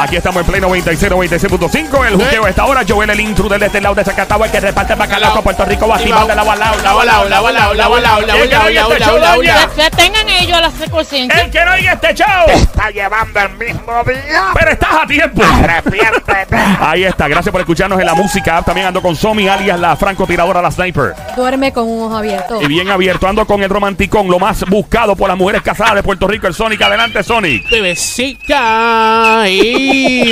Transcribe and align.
Aquí 0.00 0.16
estamos 0.16 0.40
en 0.40 0.46
Play 0.46 0.62
96, 0.62 1.12
96.5. 1.12 2.06
El 2.06 2.14
juqueo 2.14 2.46
está 2.46 2.62
ahora. 2.62 2.82
Joel, 2.88 3.10
el 3.10 3.20
intruder 3.20 3.60
de 3.60 3.66
este 3.66 3.82
lado 3.82 3.94
de 3.94 4.02
Zacatau, 4.02 4.42
el 4.42 4.50
que 4.50 4.58
reparte 4.58 4.94
bacalazo 4.94 5.40
a 5.40 5.42
Puerto 5.42 5.62
Rico. 5.66 5.86
Batimán 5.86 6.26
de 6.26 6.34
la 6.34 6.42
balao, 6.42 6.74
la 6.82 6.92
balao, 6.94 7.28
la 7.28 7.40
balao, 7.40 7.74
la 7.74 7.88
balao, 7.88 8.20
la 8.20 8.38
balao, 8.38 9.40
Que 9.76 9.90
tengan 9.90 10.26
ellos 10.26 10.56
a 10.56 10.60
las 10.62 10.72
circunstancias. 10.72 11.44
El 11.44 11.50
que 11.50 11.64
no 11.66 11.72
oiga 11.72 11.92
este 11.92 12.14
show. 12.14 12.46
Te 12.46 12.54
está 12.54 12.90
llevando 12.90 13.40
el 13.40 13.50
mismo 13.58 13.92
día. 14.04 14.44
Pero 14.54 14.70
estás 14.70 14.94
a 15.02 15.06
tiempo. 15.06 15.42
Arrepiéntete. 15.42 16.56
Ahí 16.80 17.04
está. 17.04 17.28
Gracias 17.28 17.52
por 17.52 17.60
escucharnos 17.60 18.00
en 18.00 18.06
la 18.06 18.14
música. 18.14 18.62
También 18.62 18.86
ando 18.86 19.02
con 19.02 19.14
Somi, 19.14 19.48
alias 19.48 19.78
la 19.78 19.96
francotiradora, 19.96 20.62
la 20.62 20.70
sniper. 20.70 21.14
Duerme 21.36 21.74
con 21.74 21.86
un 21.86 22.04
ojo 22.04 22.16
abierto. 22.16 22.62
Y 22.62 22.66
bien 22.68 22.88
abierto. 22.88 23.28
Ando 23.28 23.46
con 23.46 23.62
el 23.62 23.68
romanticón, 23.68 24.28
lo 24.28 24.38
más 24.38 24.64
buscado 24.64 25.14
por 25.14 25.28
las 25.28 25.36
mujeres 25.36 25.60
casadas 25.60 25.96
de 25.96 26.02
Puerto 26.02 26.26
Rico, 26.26 26.46
el 26.46 26.54
Sonic. 26.54 26.80
Adelante, 26.80 27.22
Sonic. 27.22 27.68
Bebecita. 27.68 29.44
Y 29.46 29.89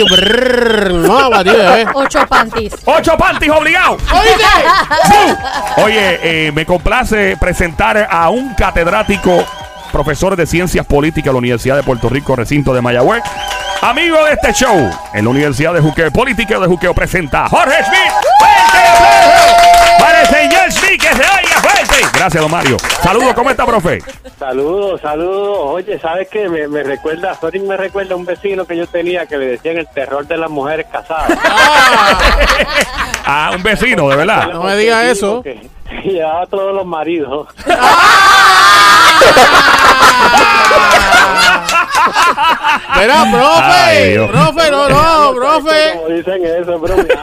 brrr, 0.08 0.92
no, 0.92 1.30
batido, 1.30 1.56
bebé. 1.56 1.86
Ocho 1.94 2.26
panties. 2.26 2.74
¡Ocho 2.84 3.16
panties 3.16 3.52
obligados! 3.52 4.02
Oye, 5.76 6.18
eh, 6.22 6.52
me 6.52 6.64
complace 6.66 7.36
presentar 7.38 8.08
a 8.10 8.30
un 8.30 8.54
catedrático, 8.54 9.44
profesor 9.92 10.36
de 10.36 10.46
Ciencias 10.46 10.86
Políticas 10.86 11.26
de 11.26 11.32
la 11.32 11.38
Universidad 11.38 11.76
de 11.76 11.82
Puerto 11.82 12.08
Rico, 12.08 12.36
recinto 12.36 12.74
de 12.74 12.80
Mayagüez. 12.80 13.22
Amigo 13.80 14.24
de 14.24 14.32
este 14.32 14.52
show, 14.52 14.90
en 15.14 15.24
la 15.24 15.30
Universidad 15.30 15.72
de 15.72 15.80
Juqueo, 15.80 16.10
Política 16.10 16.58
de 16.58 16.66
Juqueo, 16.66 16.94
presenta 16.94 17.48
Jorge 17.48 17.84
Smith. 17.84 18.12
¡Fuerte 18.40 18.78
aplauso 18.78 19.18
Para 19.18 19.34
el 19.34 19.37
señor 20.28 20.68
que 20.98 21.08
se 21.08 21.22
oiga 21.22 21.60
fuerte. 21.62 22.06
Gracias, 22.12 22.42
don 22.42 22.50
Mario. 22.50 22.76
Saludos, 23.02 23.34
¿cómo 23.34 23.50
está, 23.50 23.66
profe? 23.66 23.98
Saludos, 24.38 25.00
saludos. 25.00 25.58
Oye, 25.60 25.98
¿sabes 25.98 26.28
qué? 26.28 26.48
Me, 26.48 26.68
me 26.68 26.82
recuerda, 26.82 27.34
Sonic 27.34 27.62
me 27.62 27.76
recuerda 27.76 28.14
a 28.14 28.16
un 28.16 28.24
vecino 28.24 28.64
que 28.64 28.76
yo 28.76 28.86
tenía 28.86 29.26
que 29.26 29.36
le 29.36 29.46
decían 29.46 29.78
el 29.78 29.86
terror 29.88 30.26
de 30.26 30.36
las 30.36 30.50
mujeres 30.50 30.86
casadas. 30.90 31.38
Ah, 33.24 33.52
un 33.54 33.62
vecino, 33.62 34.08
de 34.08 34.16
verdad. 34.16 34.48
No 34.52 34.62
me 34.62 34.76
diga 34.76 35.04
eso. 35.10 35.42
Llevaba 36.04 36.42
a 36.42 36.46
todos 36.46 36.74
los 36.74 36.86
maridos. 36.86 37.48
Mira, 37.66 37.78
Ay, 42.90 43.28
profe, 43.30 44.28
profe, 44.28 44.70
no, 44.70 44.88
no, 44.88 45.34
profe. 45.34 45.92
Como 45.94 46.08
dicen 46.14 46.40
eso, 46.44 46.78
bromeando. 46.78 47.14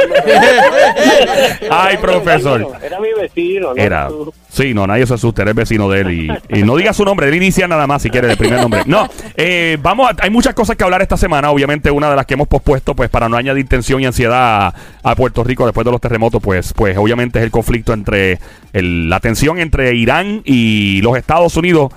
Ay, 1.72 1.98
profesor. 1.98 2.72
Era 2.84 3.00
mi 3.00 3.08
vecino, 3.20 3.73
¿no? 3.73 3.81
Era. 3.81 4.09
Sí, 4.50 4.73
no, 4.73 4.88
nadie 4.88 5.06
se 5.06 5.14
asuste, 5.16 5.42
eres 5.42 5.53
vecino 5.56 5.90
de 5.90 6.00
él. 6.02 6.12
Y, 6.12 6.59
y 6.59 6.64
no 6.64 6.78
diga 6.78 6.94
su 6.94 7.03
nombre, 7.03 7.28
él 7.28 7.36
inicia 7.36 7.68
nada 7.68 7.88
más 7.88 8.02
si 8.02 8.09
quiere 8.09 8.31
el 8.31 8.38
primer 8.38 8.62
nombre. 8.62 8.84
No, 8.86 9.08
eh, 9.36 9.78
vamos, 9.81 10.09
a- 10.09 10.16
hay 10.23 10.30
muchas 10.30 10.53
cosas 10.53 10.78
que 10.78 10.84
hablar 10.86 11.02
esta 11.02 11.18
semana. 11.18 11.52
Obviamente, 11.52 11.92
una 11.92 12.09
de 12.09 12.16
las 12.16 12.26
que 12.26 12.36
hemos 12.36 12.48
pospuesto, 12.48 12.96
pues 12.96 13.09
para 13.09 13.28
no 13.28 13.36
añadir 13.36 13.68
tensión 13.68 14.00
y 14.02 14.06
ansiedad 14.06 14.68
a, 14.68 14.73
a 15.03 15.16
Puerto 15.16 15.44
Rico 15.44 15.66
después 15.66 15.84
de 15.84 15.92
los 15.92 16.00
terremotos, 16.00 16.42
pues, 16.42 16.72
pues 16.73 16.98
obviamente 16.98 17.40
es 17.40 17.46
el 17.46 17.52
conflicto 17.52 17.92
entre 17.94 18.40
el- 18.72 19.09
la 19.09 19.20
tensión 19.20 19.59
entre 19.59 19.94
Irán 19.94 20.42
y 20.46 21.02
los 21.02 21.18
Estados 21.18 21.58
Unidos. 21.58 21.92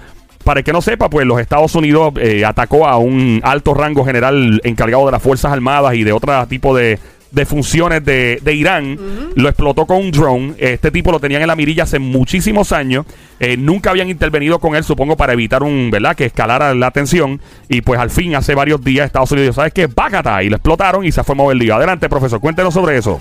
Para 0.49 0.61
el 0.61 0.65
que 0.65 0.73
no 0.73 0.81
sepa, 0.81 1.11
pues 1.11 1.27
los 1.27 1.39
Estados 1.43 1.75
Unidos 1.75 2.15
eh, 2.17 2.43
atacó 2.43 2.89
a 2.89 2.97
un 2.97 3.39
alto 3.45 3.75
rango 3.75 4.03
general 4.03 4.63
encargado 4.65 5.05
de 5.05 5.13
las 5.13 5.23
Fuerzas 5.23 5.53
Armadas 5.53 5.95
y 5.95 6.05
de 6.05 6.13
otro 6.13 6.47
tipo 6.47 6.75
de, 6.75 6.99
de 7.31 7.45
funciones 7.45 8.03
de, 8.03 8.39
de 8.41 8.55
Irán. 8.55 8.99
Lo 9.35 9.51
explotó 9.51 9.85
con 9.85 9.99
un 9.99 10.11
drone. 10.11 10.55
Este 10.57 10.91
tipo 10.91 11.13
lo 11.13 11.21
tenían 11.21 11.43
en 11.43 11.49
la 11.49 11.55
mirilla 11.55 11.83
hace 11.83 11.99
muchísimos 11.99 12.73
años. 12.73 13.05
Eh, 13.41 13.59
nunca 13.59 13.91
habían 13.91 14.09
intervenido 14.09 14.59
con 14.59 14.75
él, 14.75 14.85
supongo, 14.85 15.19
para 15.19 15.35
evitar 15.35 15.63
un, 15.63 15.91
¿verdad? 15.91 16.17
Que 16.17 16.25
escalara 16.25 16.73
la 16.73 16.93
tensión. 16.93 17.43
Y 17.69 17.83
pues 17.83 18.01
al 18.01 18.09
fin, 18.09 18.35
hace 18.35 18.55
varios 18.55 18.83
días, 18.83 19.05
Estados 19.05 19.31
Unidos, 19.33 19.49
dijo, 19.49 19.57
¿sabes 19.57 19.75
qué? 19.75 19.87
Bácata. 19.87 20.43
Y 20.43 20.49
lo 20.49 20.57
explotaron 20.57 21.05
y 21.05 21.12
se 21.12 21.23
fue 21.25 21.35
a 21.35 21.37
mover 21.37 21.57
el 21.57 21.59
lío. 21.59 21.75
Adelante, 21.75 22.09
profesor, 22.09 22.41
cuéntenos 22.41 22.73
sobre 22.73 22.97
eso. 22.97 23.21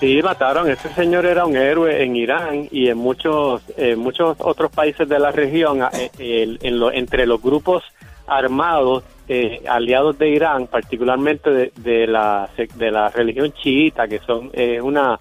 Sí, 0.00 0.22
mataron. 0.22 0.70
Ese 0.70 0.88
señor 0.94 1.26
era 1.26 1.44
un 1.44 1.56
héroe 1.56 2.04
en 2.04 2.14
Irán 2.14 2.68
y 2.70 2.88
en 2.88 2.98
muchos, 2.98 3.62
en 3.76 3.98
muchos 3.98 4.36
otros 4.38 4.70
países 4.70 5.08
de 5.08 5.18
la 5.18 5.32
región, 5.32 5.80
eh, 6.18 6.58
entre 6.60 7.26
los 7.26 7.42
grupos 7.42 7.82
armados 8.28 9.02
eh, 9.28 9.62
aliados 9.68 10.16
de 10.18 10.28
Irán, 10.28 10.68
particularmente 10.68 11.50
de, 11.50 11.72
de 11.76 12.06
la 12.06 12.48
de 12.76 12.90
la 12.90 13.08
religión 13.08 13.52
chiita, 13.52 14.06
que 14.06 14.20
son 14.20 14.50
eh, 14.52 14.80
una 14.80 15.18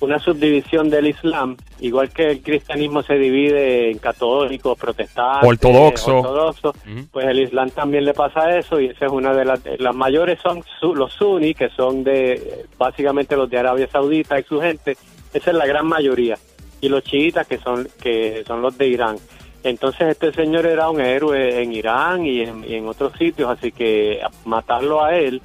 una 0.00 0.18
subdivisión 0.18 0.90
del 0.90 1.08
Islam, 1.08 1.56
igual 1.80 2.10
que 2.10 2.30
el 2.30 2.42
cristianismo 2.42 3.02
se 3.02 3.14
divide 3.14 3.90
en 3.90 3.98
católicos, 3.98 4.78
protestantes, 4.78 5.48
Ortodoxo. 5.48 6.18
ortodoxos, 6.18 6.76
Ujú. 6.86 7.06
pues 7.10 7.26
el 7.26 7.40
Islam 7.40 7.70
también 7.70 8.04
le 8.04 8.14
pasa 8.14 8.56
eso 8.58 8.80
y 8.80 8.86
esa 8.86 9.06
es 9.06 9.12
una 9.12 9.34
de 9.34 9.44
las 9.44 9.60
las 9.78 9.94
mayores 9.94 10.38
son 10.42 10.62
su- 10.80 10.94
los 10.94 11.12
sunnis 11.12 11.56
que 11.56 11.68
son 11.70 12.04
de 12.04 12.64
básicamente 12.78 13.36
los 13.36 13.50
de 13.50 13.58
Arabia 13.58 13.88
Saudita 13.90 14.38
y 14.38 14.44
su 14.44 14.60
gente, 14.60 14.96
esa 15.34 15.50
es 15.50 15.56
la 15.56 15.66
gran 15.66 15.86
mayoría 15.86 16.38
y 16.80 16.88
los 16.88 17.02
chiitas 17.02 17.46
que 17.46 17.58
son 17.58 17.88
que 18.00 18.44
son 18.46 18.62
los 18.62 18.78
de 18.78 18.86
Irán. 18.88 19.16
Entonces 19.64 20.08
este 20.10 20.32
señor 20.32 20.64
era 20.66 20.88
un 20.88 21.00
héroe 21.00 21.60
en 21.60 21.72
Irán 21.72 22.24
y 22.24 22.42
en, 22.42 22.62
y 22.64 22.74
en 22.74 22.86
otros 22.86 23.12
sitios, 23.18 23.50
así 23.50 23.72
que 23.72 24.20
matarlo 24.44 25.02
a 25.04 25.16
él 25.16 25.42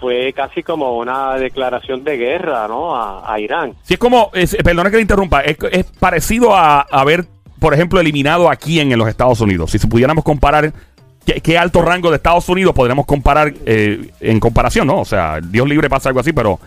fue 0.00 0.32
casi 0.32 0.62
como 0.62 0.96
una 0.98 1.34
declaración 1.36 2.04
de 2.04 2.16
guerra, 2.16 2.66
¿no? 2.68 2.94
A, 2.96 3.32
a 3.32 3.40
Irán. 3.40 3.74
Si 3.82 3.94
es 3.94 4.00
como, 4.00 4.30
es- 4.34 4.56
perdona 4.62 4.90
que 4.90 4.96
le 4.96 5.02
interrumpa, 5.02 5.40
es, 5.42 5.56
es 5.72 5.84
parecido 5.98 6.54
a 6.56 6.80
haber, 6.90 7.24
por 7.60 7.74
ejemplo, 7.74 8.00
eliminado 8.00 8.50
a 8.50 8.56
quién 8.56 8.92
en 8.92 8.98
los 8.98 9.08
Estados 9.08 9.40
Unidos. 9.40 9.70
Si 9.70 9.78
se 9.78 9.86
pudiéramos 9.88 10.24
comparar 10.24 10.72
qué, 11.26 11.40
qué 11.40 11.58
alto 11.58 11.82
rango 11.82 12.10
de 12.10 12.16
Estados 12.16 12.48
Unidos 12.48 12.74
podríamos 12.74 13.06
comparar 13.06 13.52
eh, 13.66 14.10
en 14.20 14.40
comparación, 14.40 14.86
¿no? 14.86 15.00
O 15.00 15.04
sea, 15.04 15.40
Dios 15.42 15.68
libre 15.68 15.88
pasa 15.90 16.08
algo 16.08 16.20
así, 16.20 16.32
pero 16.32 16.58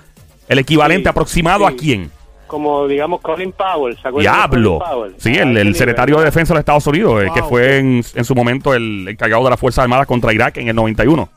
el 0.48 0.59
equivalente 0.59 1.03
Sí, 1.03 1.09
aproximado 1.09 1.66
a 1.66 1.72
sí. 1.72 1.78
quién. 1.78 2.12
Como 2.48 2.86
digamos 2.86 3.22
Colin 3.22 3.53
Powell, 3.53 3.98
¿se 4.02 4.12
de 4.12 4.19
Diablo. 4.19 4.80
Powell? 4.80 5.16
Sí, 5.18 5.38
A 5.38 5.44
el, 5.44 5.56
el 5.56 5.74
secretario 5.74 6.18
de. 6.19 6.25
Defensa 6.25 6.53
de 6.53 6.56
los 6.56 6.59
Estados 6.62 6.86
Unidos, 6.86 7.24
eh, 7.24 7.28
que 7.34 7.42
fue 7.44 7.78
en, 7.78 8.03
en 8.13 8.25
su 8.25 8.36
momento 8.36 8.74
el 8.74 9.08
encargado 9.08 9.46
de 9.46 9.52
las 9.52 9.59
Fuerzas 9.59 9.84
Armadas 9.84 10.06
contra 10.06 10.34
Irak 10.34 10.58
en 10.58 10.68
el 10.68 10.75
91. 10.75 11.30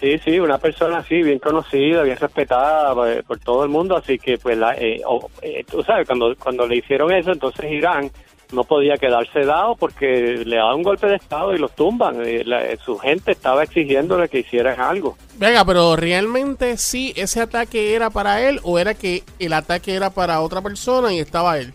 Sí, 0.00 0.18
sí, 0.24 0.38
una 0.38 0.58
persona 0.58 0.98
así, 0.98 1.22
bien 1.22 1.38
conocida, 1.40 2.02
bien 2.02 2.16
respetada 2.16 2.94
eh, 3.10 3.22
por 3.26 3.38
todo 3.40 3.64
el 3.64 3.68
mundo, 3.70 3.96
así 3.96 4.18
que 4.18 4.38
pues, 4.38 4.56
la, 4.56 4.74
eh, 4.74 5.00
o- 5.06 5.28
eh, 5.42 5.64
tú 5.68 5.82
sabes, 5.82 6.06
cuando, 6.06 6.34
cuando 6.36 6.66
le 6.66 6.76
hicieron 6.76 7.12
eso, 7.12 7.32
entonces 7.32 7.70
Irán 7.70 8.10
no 8.52 8.64
podía 8.64 8.96
quedarse 8.96 9.44
dado 9.44 9.74
porque 9.76 10.42
le 10.46 10.56
daban 10.56 10.76
un 10.76 10.82
golpe 10.82 11.06
de 11.06 11.16
Estado 11.16 11.52
y 11.54 11.58
los 11.58 11.72
tumban. 11.72 12.22
Eh, 12.24 12.44
la- 12.46 12.64
eh, 12.64 12.78
su 12.82 12.96
gente 12.96 13.32
estaba 13.32 13.62
exigiéndole 13.64 14.28
que 14.28 14.38
hicieran 14.38 14.80
algo. 14.80 15.18
Venga, 15.36 15.64
pero 15.64 15.96
realmente 15.96 16.76
sí, 16.78 17.12
ese 17.16 17.40
ataque 17.42 17.94
era 17.94 18.08
para 18.08 18.40
él 18.48 18.60
o 18.62 18.78
era 18.78 18.94
que 18.94 19.22
el 19.38 19.52
ataque 19.52 19.94
era 19.94 20.10
para 20.10 20.40
otra 20.40 20.62
persona 20.62 21.12
y 21.12 21.18
estaba 21.18 21.58
él. 21.58 21.72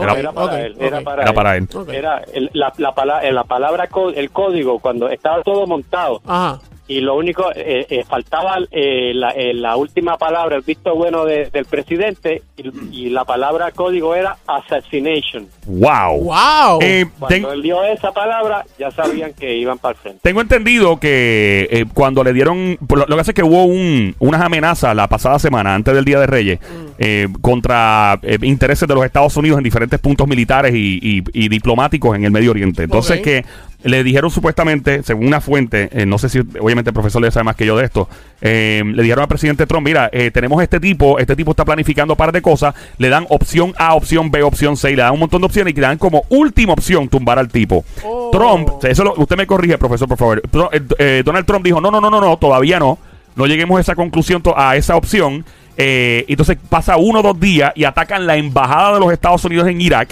Era- 0.00 0.16
era 0.18 0.32
para 0.32 0.64
él, 0.64 0.76
era 0.78 1.00
para 1.00 1.22
Era 1.22 1.30
él. 1.30 1.34
para 1.34 1.56
él. 1.56 1.68
Era 1.92 2.22
el- 2.32 2.50
la, 2.54 2.72
la, 2.78 2.92
pala- 2.94 3.30
la 3.32 3.42
palabra, 3.44 3.88
el 4.14 4.30
código, 4.30 4.78
cuando 4.78 5.08
estaba 5.08 5.42
todo 5.42 5.66
montado 5.66 6.22
Ajá. 6.24 6.60
Y 6.88 7.00
lo 7.00 7.16
único, 7.16 7.50
eh, 7.54 7.86
eh, 7.90 8.04
faltaba 8.08 8.56
eh, 8.70 9.12
la, 9.14 9.30
eh, 9.30 9.52
la 9.54 9.76
última 9.76 10.16
palabra, 10.16 10.56
el 10.56 10.62
visto 10.62 10.94
bueno 10.96 11.24
de- 11.26 11.50
del 11.52 11.66
presidente 11.66 12.42
y, 12.56 13.04
y 13.06 13.10
la 13.10 13.24
palabra 13.24 13.70
código 13.72 14.14
era 14.14 14.38
assassination. 14.46 15.46
¡Wow! 15.66 16.22
¡Wow! 16.24 16.78
Eh, 16.80 17.06
Cuando 17.18 17.28
ten- 17.28 17.46
él 17.54 17.62
dio 17.62 17.84
esa 17.84 18.12
palabra, 18.12 18.64
ya 18.78 18.90
sabían 18.90 19.32
que 19.34 19.54
iban 19.56 19.78
para 19.78 19.92
el 19.94 19.98
frente. 20.00 20.20
Tengo 20.22 20.40
entendido 20.40 20.98
que 20.98 21.68
eh, 21.70 21.84
cuando 21.92 22.24
le 22.24 22.32
dieron. 22.32 22.78
Lo, 22.88 23.04
lo 23.06 23.14
que 23.16 23.20
hace 23.20 23.30
es 23.32 23.34
que 23.34 23.42
hubo 23.42 23.64
un- 23.64 24.14
unas 24.18 24.40
amenazas 24.40 24.94
la 24.96 25.08
pasada 25.08 25.38
semana, 25.38 25.74
antes 25.74 25.94
del 25.94 26.04
Día 26.04 26.18
de 26.20 26.26
Reyes, 26.26 26.58
eh, 26.98 27.28
contra 27.40 28.18
eh, 28.22 28.38
intereses 28.42 28.88
de 28.88 28.94
los 28.94 29.04
Estados 29.04 29.36
Unidos 29.36 29.58
en 29.58 29.64
diferentes 29.64 29.98
puntos 30.00 30.26
militares 30.26 30.74
y, 30.74 30.98
y- 31.02 31.22
y 31.34 31.48
diplomáticos 31.48 32.16
en 32.16 32.24
el 32.24 32.30
Medio 32.30 32.50
Oriente. 32.52 32.84
Entonces, 32.84 33.18
Ok. 33.18 33.24
que 33.24 33.44
le 33.84 34.02
dijeron 34.02 34.30
supuestamente, 34.30 35.02
según 35.04 35.28
una 35.28 35.40
fuente, 35.40 35.88
eh, 35.92 36.04
no 36.04 36.18
sé 36.18 36.28
si 36.28 36.40
obviamente 36.40 36.90
el 36.90 36.94
profesor 36.94 37.22
le 37.22 37.30
sabe 37.30 37.44
más 37.44 37.54
que 37.56 37.64
yo 37.64 37.76
de 37.76 37.84
esto, 37.84 38.08
eh, 38.40 38.82
le 38.84 39.02
dijeron 39.02 39.22
al 39.22 39.28
presidente 39.28 39.66
Trump: 39.66 39.86
Mira, 39.86 40.10
eh, 40.12 40.30
tenemos 40.32 40.60
este 40.62 40.80
tipo, 40.80 41.18
este 41.18 41.36
tipo 41.36 41.52
está 41.52 41.64
planificando 41.64 42.14
un 42.14 42.18
par 42.18 42.32
de 42.32 42.42
cosas, 42.42 42.74
le 42.98 43.08
dan 43.08 43.24
opción 43.28 43.72
A, 43.78 43.94
opción 43.94 44.30
B, 44.32 44.42
opción 44.42 44.76
C, 44.76 44.90
y 44.90 44.96
le 44.96 45.02
dan 45.02 45.12
un 45.12 45.20
montón 45.20 45.40
de 45.42 45.46
opciones 45.46 45.72
y 45.72 45.76
le 45.76 45.82
dan 45.82 45.98
como 45.98 46.24
última 46.28 46.72
opción 46.72 47.08
tumbar 47.08 47.38
al 47.38 47.48
tipo. 47.48 47.84
Oh. 48.04 48.30
Trump, 48.32 48.84
eso 48.84 49.04
lo- 49.04 49.14
usted 49.16 49.36
me 49.36 49.46
corrige, 49.46 49.78
profesor, 49.78 50.08
por 50.08 50.18
favor. 50.18 50.42
Eh, 50.72 50.80
eh, 50.98 51.22
Donald 51.24 51.46
Trump 51.46 51.64
dijo, 51.64 51.80
no, 51.80 51.90
no, 51.90 52.00
no, 52.00 52.10
no, 52.10 52.20
no, 52.20 52.36
todavía 52.36 52.78
no. 52.80 52.98
No 53.36 53.46
lleguemos 53.46 53.78
a 53.78 53.80
esa 53.80 53.94
conclusión, 53.94 54.42
a 54.56 54.74
esa 54.74 54.96
opción. 54.96 55.44
Eh, 55.76 56.24
entonces 56.26 56.58
pasa 56.68 56.96
uno 56.96 57.20
o 57.20 57.22
dos 57.22 57.38
días 57.38 57.70
y 57.76 57.84
atacan 57.84 58.26
la 58.26 58.36
embajada 58.36 58.94
de 58.94 59.00
los 59.00 59.12
Estados 59.12 59.44
Unidos 59.44 59.68
en 59.68 59.80
Irak. 59.80 60.08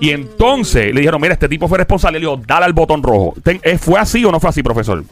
Y 0.00 0.10
entonces 0.10 0.94
le 0.94 1.00
dijeron, 1.00 1.20
mira, 1.20 1.34
este 1.34 1.48
tipo 1.48 1.66
fue 1.68 1.78
responsable. 1.78 2.18
Le 2.18 2.26
dijo, 2.26 2.40
dale 2.46 2.66
al 2.66 2.72
botón 2.72 3.02
rojo. 3.02 3.34
Eh, 3.62 3.78
¿Fue 3.78 3.98
así 3.98 4.24
o 4.24 4.30
no 4.32 4.38
fue 4.40 4.50
así, 4.50 4.62
profesor? 4.62 5.02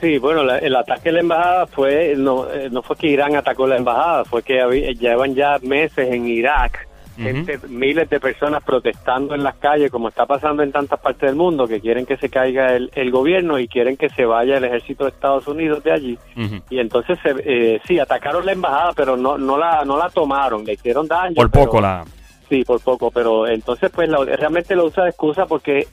Sí, 0.00 0.18
bueno, 0.18 0.42
la- 0.44 0.58
el 0.58 0.76
ataque 0.76 1.08
a 1.08 1.12
la 1.12 1.20
embajada 1.20 1.66
fue, 1.66 2.14
no, 2.18 2.50
eh, 2.50 2.68
no 2.70 2.82
fue 2.82 2.96
que 2.96 3.06
Irán 3.06 3.34
atacó 3.34 3.66
la 3.66 3.76
embajada, 3.76 4.24
fue 4.26 4.42
que 4.42 4.60
había- 4.60 4.92
llevan 4.92 5.34
ya 5.34 5.56
meses 5.62 6.12
en 6.12 6.26
Irak 6.28 6.86
gente, 7.18 7.58
miles 7.70 8.10
de 8.10 8.20
personas 8.20 8.62
protestando 8.62 9.34
en 9.34 9.42
las 9.42 9.54
calles, 9.54 9.90
como 9.90 10.10
está 10.10 10.26
pasando 10.26 10.62
en 10.62 10.70
tantas 10.70 11.00
partes 11.00 11.22
del 11.22 11.34
mundo, 11.34 11.66
que 11.66 11.80
quieren 11.80 12.04
que 12.04 12.18
se 12.18 12.28
caiga 12.28 12.76
el, 12.76 12.90
el 12.94 13.10
gobierno 13.10 13.58
y 13.58 13.68
quieren 13.68 13.96
que 13.96 14.10
se 14.10 14.26
vaya 14.26 14.58
el 14.58 14.64
ejército 14.64 15.04
de 15.04 15.10
Estados 15.12 15.48
Unidos 15.48 15.82
de 15.82 15.92
allí. 15.92 16.18
Y 16.68 16.78
entonces, 16.78 17.18
eh, 17.24 17.80
sí, 17.88 17.98
atacaron 17.98 18.44
la 18.44 18.52
embajada, 18.52 18.92
pero 18.94 19.16
no, 19.16 19.38
no, 19.38 19.56
la, 19.56 19.82
no 19.86 19.96
la 19.96 20.10
tomaron, 20.10 20.62
le 20.66 20.74
hicieron 20.74 21.08
daño. 21.08 21.36
Por 21.36 21.50
poco 21.50 21.80
la... 21.80 22.04
Sí, 22.48 22.64
por 22.64 22.80
poco, 22.80 23.10
pero 23.10 23.46
entonces 23.48 23.90
pues 23.94 24.08
la- 24.08 24.24
realmente 24.24 24.74
lo 24.76 24.84
usa 24.86 25.04
de 25.04 25.10
excusa 25.10 25.46
porque 25.46 25.86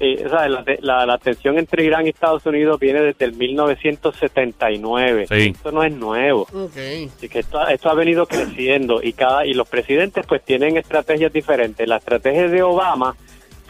eh, 0.00 0.24
la, 0.30 0.64
la, 0.80 1.06
la 1.06 1.18
tensión 1.18 1.58
entre 1.58 1.84
Irán 1.84 2.06
y 2.06 2.10
Estados 2.10 2.44
Unidos 2.46 2.80
viene 2.80 3.00
desde 3.02 3.26
el 3.26 3.34
1979. 3.34 5.26
Sí. 5.28 5.52
Esto 5.54 5.70
no 5.72 5.82
es 5.84 5.92
nuevo. 5.92 6.42
Ok. 6.52 6.76
Así 7.16 7.28
que 7.28 7.40
esto, 7.40 7.66
esto 7.68 7.90
ha 7.90 7.94
venido 7.94 8.26
creciendo 8.26 9.00
y 9.02 9.12
cada 9.12 9.44
y 9.46 9.52
los 9.54 9.68
presidentes 9.68 10.26
pues 10.26 10.42
tienen 10.42 10.76
estrategias 10.76 11.32
diferentes. 11.32 11.86
La 11.86 11.96
estrategia 11.98 12.48
de 12.48 12.62
Obama 12.62 13.14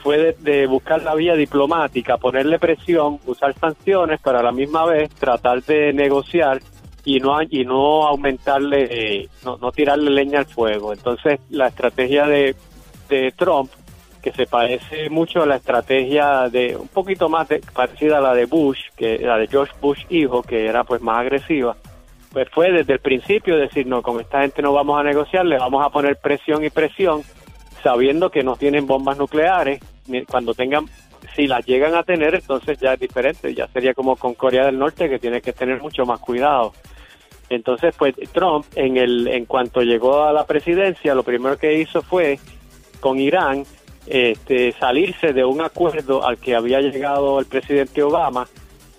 fue 0.02 0.16
de, 0.18 0.32
de 0.38 0.66
buscar 0.66 1.02
la 1.02 1.14
vía 1.14 1.34
diplomática, 1.34 2.16
ponerle 2.16 2.58
presión, 2.58 3.18
usar 3.26 3.54
sanciones 3.58 4.20
para 4.20 4.40
a 4.40 4.42
la 4.42 4.52
misma 4.52 4.86
vez 4.86 5.10
tratar 5.10 5.62
de 5.64 5.92
negociar 5.92 6.60
y 7.04 7.20
no 7.20 7.40
y 7.42 7.64
no 7.64 8.06
aumentarle, 8.06 9.28
no, 9.44 9.56
no 9.58 9.72
tirarle 9.72 10.10
leña 10.10 10.40
al 10.40 10.46
fuego. 10.46 10.92
Entonces 10.92 11.40
la 11.50 11.68
estrategia 11.68 12.26
de, 12.26 12.54
de 13.08 13.32
Trump 13.32 13.70
que 14.22 14.32
se 14.32 14.46
parece 14.46 15.08
mucho 15.08 15.42
a 15.42 15.46
la 15.46 15.56
estrategia 15.56 16.48
de 16.50 16.76
un 16.76 16.88
poquito 16.88 17.28
más 17.30 17.48
de- 17.48 17.62
parecida 17.74 18.18
a 18.18 18.20
la 18.20 18.34
de 18.34 18.44
Bush, 18.44 18.78
que 18.96 19.18
la 19.18 19.38
de 19.38 19.46
George 19.46 19.72
Bush 19.80 20.04
hijo, 20.10 20.42
que 20.42 20.66
era 20.66 20.84
pues 20.84 21.00
más 21.00 21.18
agresiva 21.18 21.76
pues 22.32 22.48
fue 22.50 22.70
desde 22.70 22.92
el 22.92 23.00
principio 23.00 23.56
decir, 23.56 23.88
no, 23.88 24.02
con 24.02 24.20
esta 24.20 24.42
gente 24.42 24.62
no 24.62 24.72
vamos 24.72 25.00
a 25.00 25.02
negociar, 25.02 25.44
le 25.44 25.58
vamos 25.58 25.84
a 25.84 25.90
poner 25.90 26.16
presión 26.16 26.64
y 26.64 26.70
presión, 26.70 27.22
sabiendo 27.82 28.30
que 28.30 28.44
no 28.44 28.54
tienen 28.54 28.86
bombas 28.86 29.18
nucleares, 29.18 29.80
cuando 30.28 30.54
tengan, 30.54 30.84
si 31.34 31.48
las 31.48 31.66
llegan 31.66 31.96
a 31.96 32.04
tener, 32.04 32.36
entonces 32.36 32.78
ya 32.78 32.92
es 32.94 33.00
diferente, 33.00 33.52
ya 33.52 33.66
sería 33.68 33.94
como 33.94 34.14
con 34.14 34.34
Corea 34.34 34.66
del 34.66 34.78
Norte, 34.78 35.08
que 35.08 35.18
tiene 35.18 35.40
que 35.40 35.52
tener 35.52 35.82
mucho 35.82 36.06
más 36.06 36.20
cuidado. 36.20 36.72
Entonces, 37.50 37.94
pues 37.98 38.14
Trump, 38.32 38.64
en, 38.76 38.96
el, 38.96 39.26
en 39.26 39.44
cuanto 39.44 39.82
llegó 39.82 40.22
a 40.22 40.32
la 40.32 40.46
presidencia, 40.46 41.14
lo 41.14 41.24
primero 41.24 41.58
que 41.58 41.80
hizo 41.80 42.00
fue, 42.00 42.38
con 43.00 43.18
Irán, 43.18 43.64
este, 44.06 44.72
salirse 44.72 45.32
de 45.32 45.44
un 45.44 45.60
acuerdo 45.60 46.24
al 46.26 46.38
que 46.38 46.54
había 46.54 46.80
llegado 46.80 47.40
el 47.40 47.46
presidente 47.46 48.02
Obama 48.02 48.46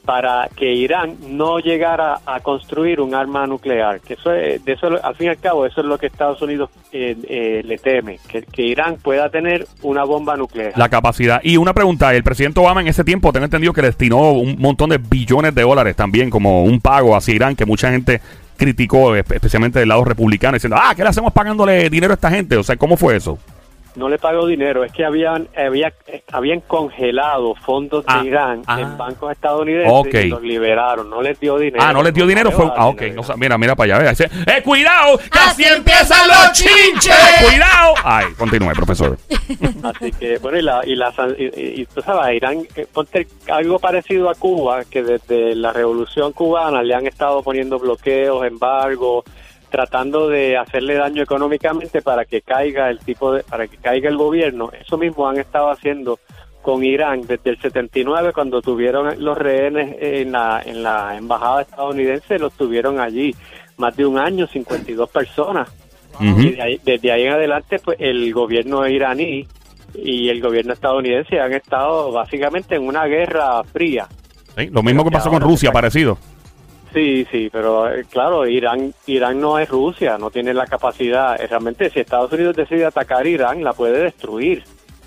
para 0.06 0.50
que 0.56 0.74
Irán 0.74 1.15
no 1.27 1.59
llegara 1.59 2.19
a 2.25 2.39
construir 2.39 3.00
un 3.01 3.13
arma 3.15 3.45
nuclear. 3.48 4.00
Que 4.01 4.13
eso 4.15 4.33
es, 4.33 4.63
de 4.65 4.74
eso, 4.74 4.88
al 5.03 5.15
fin 5.15 5.27
y 5.27 5.30
al 5.30 5.38
cabo, 5.39 5.65
eso 5.65 5.81
es 5.81 5.88
lo 5.88 5.98
que 5.98 6.07
Estados 6.07 6.42
Unidos 6.42 6.69
eh, 6.92 7.15
eh, 7.27 7.62
le 7.65 7.77
teme, 7.77 8.19
que, 8.27 8.42
que 8.42 8.63
Irán 8.63 8.98
pueda 8.98 9.30
tener 9.30 9.68
una 9.83 10.03
bomba 10.03 10.36
nuclear. 10.36 10.74
La 10.75 10.89
capacidad. 10.89 11.39
Y 11.44 11.57
una 11.57 11.74
pregunta, 11.74 12.13
el 12.13 12.24
presidente 12.24 12.59
Obama 12.59 12.81
en 12.81 12.88
ese 12.88 13.03
tiempo, 13.03 13.31
tengo 13.31 13.45
entendido 13.45 13.74
que 13.74 13.81
destinó 13.81 14.31
un 14.31 14.56
montón 14.59 14.89
de 14.89 14.98
billones 14.98 15.53
de 15.56 15.62
dólares 15.62 15.95
también 15.95 16.30
como 16.30 16.63
un 16.63 16.80
pago 16.81 17.15
hacia 17.15 17.33
Irán, 17.36 17.56
que 17.56 17.65
mucha 17.65 17.92
gente 17.92 18.21
criticó, 18.57 19.15
espe- 19.15 19.36
especialmente 19.36 19.80
del 19.80 19.89
lado 19.89 20.03
republicano, 20.03 20.53
diciendo, 20.56 20.77
ah, 20.80 20.94
¿qué 20.95 21.01
le 21.03 21.09
hacemos 21.09 21.33
pagándole 21.33 21.89
dinero 21.89 22.13
a 22.13 22.15
esta 22.15 22.30
gente? 22.30 22.57
O 22.57 22.63
sea, 22.63 22.75
¿cómo 22.75 22.95
fue 22.98 23.15
eso? 23.15 23.38
No 23.95 24.07
le 24.07 24.17
pagó 24.17 24.47
dinero, 24.47 24.83
es 24.85 24.91
que 24.93 25.03
habían 25.03 25.49
había, 25.55 25.93
habían 26.31 26.61
congelado 26.61 27.55
fondos 27.55 28.05
de 28.05 28.13
Ah, 28.13 28.23
Irán 28.23 28.61
ah. 28.67 28.79
en 28.79 28.97
bancos 28.97 29.31
estadounidenses 29.33 30.25
y 30.25 30.29
los 30.29 30.41
liberaron, 30.41 31.09
no 31.09 31.21
les 31.21 31.38
dio 31.39 31.57
dinero. 31.57 31.83
Ah, 31.85 31.91
no 31.91 32.01
les 32.01 32.13
dio 32.13 32.25
dinero, 32.25 32.51
fue... 32.51 32.67
Ah, 32.75 32.88
ok, 32.88 33.01
mira, 33.38 33.57
mira 33.57 33.75
para 33.75 33.97
allá, 33.97 34.13
¡eh, 34.47 34.61
cuidado! 34.63 35.17
¡Que 35.17 35.39
así 35.39 35.63
Así 35.63 35.73
empiezan 35.73 36.27
los 36.27 36.51
chinches! 36.53 37.13
¡Cuidado! 37.43 37.93
Ay, 38.03 38.25
continúe, 38.38 38.71
profesor. 38.73 39.17
Así 39.83 40.11
que, 40.13 40.38
bueno, 40.38 40.57
y, 40.57 40.61
la, 40.61 40.81
y, 40.85 40.95
la, 40.95 41.11
san- 41.11 41.35
y, 41.38 41.43
y- 41.45 41.81
y 41.81 41.85
tú 41.85 42.01
sabes, 42.01 42.35
Irán, 42.35 42.59
eh, 42.75 42.88
ponte 42.91 43.27
algo 43.51 43.77
parecido 43.77 44.29
a 44.29 44.35
Cuba, 44.35 44.85
que 44.85 45.03
desde 45.03 45.53
la 45.55 45.73
revolución 45.73 46.31
cubana 46.31 46.81
le 46.81 46.95
han 46.95 47.05
estado 47.07 47.43
poniendo 47.43 47.77
bloqueos, 47.77 48.45
embargos, 48.45 49.25
tratando 49.71 50.27
de 50.29 50.57
hacerle 50.57 50.95
daño 50.95 51.23
económicamente 51.23 52.01
para 52.03 52.25
que 52.25 52.41
caiga 52.41 52.89
el 52.89 53.00
tipo 53.00 53.33
de, 53.33 53.44
para 53.44 53.68
que 53.68 53.77
caiga 53.77 54.09
el 54.09 54.18
gobierno. 54.18 54.69
Eso 54.79 54.97
mismo 54.97 55.27
han 55.27 55.39
estado 55.39 55.71
haciendo 55.71 56.19
con 56.62 56.83
Irán 56.83 57.21
desde 57.21 57.50
el 57.50 57.59
79 57.59 58.33
cuando 58.33 58.62
tuvieron 58.62 59.23
los 59.23 59.35
rehenes 59.35 59.95
en 60.00 60.33
la, 60.33 60.62
en 60.63 60.83
la 60.83 61.18
embajada 61.18 61.62
estadounidense, 61.63 62.38
los 62.38 62.53
tuvieron 62.53 63.00
allí 63.00 63.33
más 63.77 63.95
de 63.95 64.06
un 64.06 64.19
año, 64.19 64.45
52 64.45 65.09
personas. 65.09 65.69
Ujú. 66.19 66.41
Y 66.41 66.50
de 66.51 66.62
ahí- 66.62 66.79
desde 66.83 67.12
ahí 67.12 67.24
en 67.24 67.33
adelante, 67.33 67.79
pues 67.79 67.97
el 68.00 68.31
gobierno 68.31 68.85
iraní 68.88 69.47
y 69.95 70.29
el 70.29 70.39
gobierno 70.39 70.74
estadounidense 70.74 71.39
han 71.39 71.53
estado 71.53 72.12
básicamente 72.12 72.75
en 72.75 72.85
una 72.85 73.06
guerra 73.06 73.63
fría. 73.63 74.07
Sí, 74.56 74.67
Lo 74.67 74.83
mismo 74.83 75.03
que 75.03 75.12
pasó 75.12 75.29
con 75.31 75.41
Rusia, 75.41 75.71
parecido. 75.71 76.17
Sí, 76.93 77.25
sí, 77.31 77.49
pero 77.51 77.89
eh, 77.93 78.05
claro, 78.09 78.45
Irán, 78.45 78.93
Irán 79.07 79.39
no 79.39 79.57
es 79.57 79.69
Rusia, 79.69 80.17
no 80.17 80.29
tiene 80.29 80.53
la 80.53 80.65
capacidad. 80.67 81.39
Eh, 81.41 81.47
Realmente, 81.47 81.89
si 81.89 82.01
Estados 82.01 82.31
Unidos 82.33 82.55
decide 82.55 82.85
atacar 82.85 83.25
Irán, 83.25 83.63
la 83.63 83.71
puede 83.73 83.97
destruir. 84.03 84.63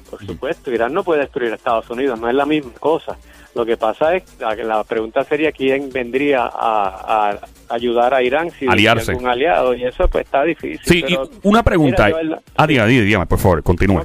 Por 0.08 0.24
supuesto, 0.24 0.70
Irán 0.72 0.94
no 0.94 1.02
puede 1.04 1.20
destruir 1.22 1.52
a 1.52 1.56
Estados 1.56 1.90
Unidos, 1.90 2.18
no 2.20 2.28
es 2.28 2.34
la 2.34 2.46
misma 2.46 2.72
cosa. 2.80 3.16
Lo 3.54 3.64
que 3.66 3.76
pasa 3.76 4.14
es, 4.16 4.22
la, 4.40 4.54
la 4.56 4.82
pregunta 4.84 5.22
sería 5.24 5.52
quién 5.52 5.90
vendría 5.90 6.44
a, 6.44 7.30
a 7.30 7.38
ayudar 7.68 8.14
a 8.14 8.22
Irán 8.22 8.50
si 8.50 8.66
Aliarse. 8.66 9.12
algún 9.12 9.28
aliado, 9.28 9.74
y 9.74 9.84
eso 9.84 10.08
pues 10.08 10.24
está 10.24 10.42
difícil. 10.42 10.80
Sí, 10.84 11.02
pero- 11.06 11.24
y 11.32 11.48
una 11.48 11.62
pregunta. 11.62 12.06
Mira, 12.06 12.40
ah, 12.56 12.66
dígame, 12.66 13.26
por 13.26 13.38
favor, 13.38 13.62
continúe. 13.62 14.02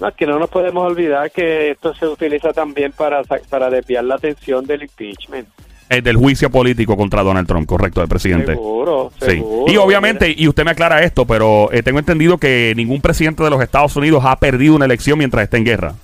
No, 0.00 0.08
es 0.08 0.14
que 0.14 0.26
no 0.26 0.38
nos 0.38 0.48
podemos 0.50 0.84
olvidar 0.84 1.30
que 1.30 1.70
esto 1.72 1.94
se 1.94 2.06
utiliza 2.06 2.52
también 2.52 2.92
para, 2.92 3.22
para 3.48 3.70
desviar 3.70 4.04
la 4.04 4.16
atención 4.16 4.64
del 4.66 4.82
impeachment. 4.82 5.48
El 5.88 6.02
del 6.02 6.16
juicio 6.16 6.50
político 6.50 6.96
contra 6.96 7.22
Donald 7.22 7.46
Trump, 7.48 7.66
correcto, 7.66 8.00
del 8.00 8.08
presidente. 8.08 8.52
Seguro, 8.52 9.10
Sí. 9.20 9.26
seguro. 9.30 9.72
Y 9.72 9.76
obviamente, 9.78 10.34
y 10.36 10.46
usted 10.46 10.64
me 10.64 10.72
aclara 10.72 11.02
esto, 11.02 11.24
pero 11.24 11.72
eh, 11.72 11.82
tengo 11.82 11.98
entendido 11.98 12.36
que 12.38 12.74
ningún 12.76 13.00
presidente 13.00 13.42
de 13.42 13.50
los 13.50 13.62
Estados 13.62 13.96
Unidos 13.96 14.22
ha 14.26 14.36
perdido 14.36 14.74
una 14.74 14.84
elección 14.84 15.18
mientras 15.18 15.44
esté 15.44 15.56
en 15.56 15.64
guerra. 15.64 15.94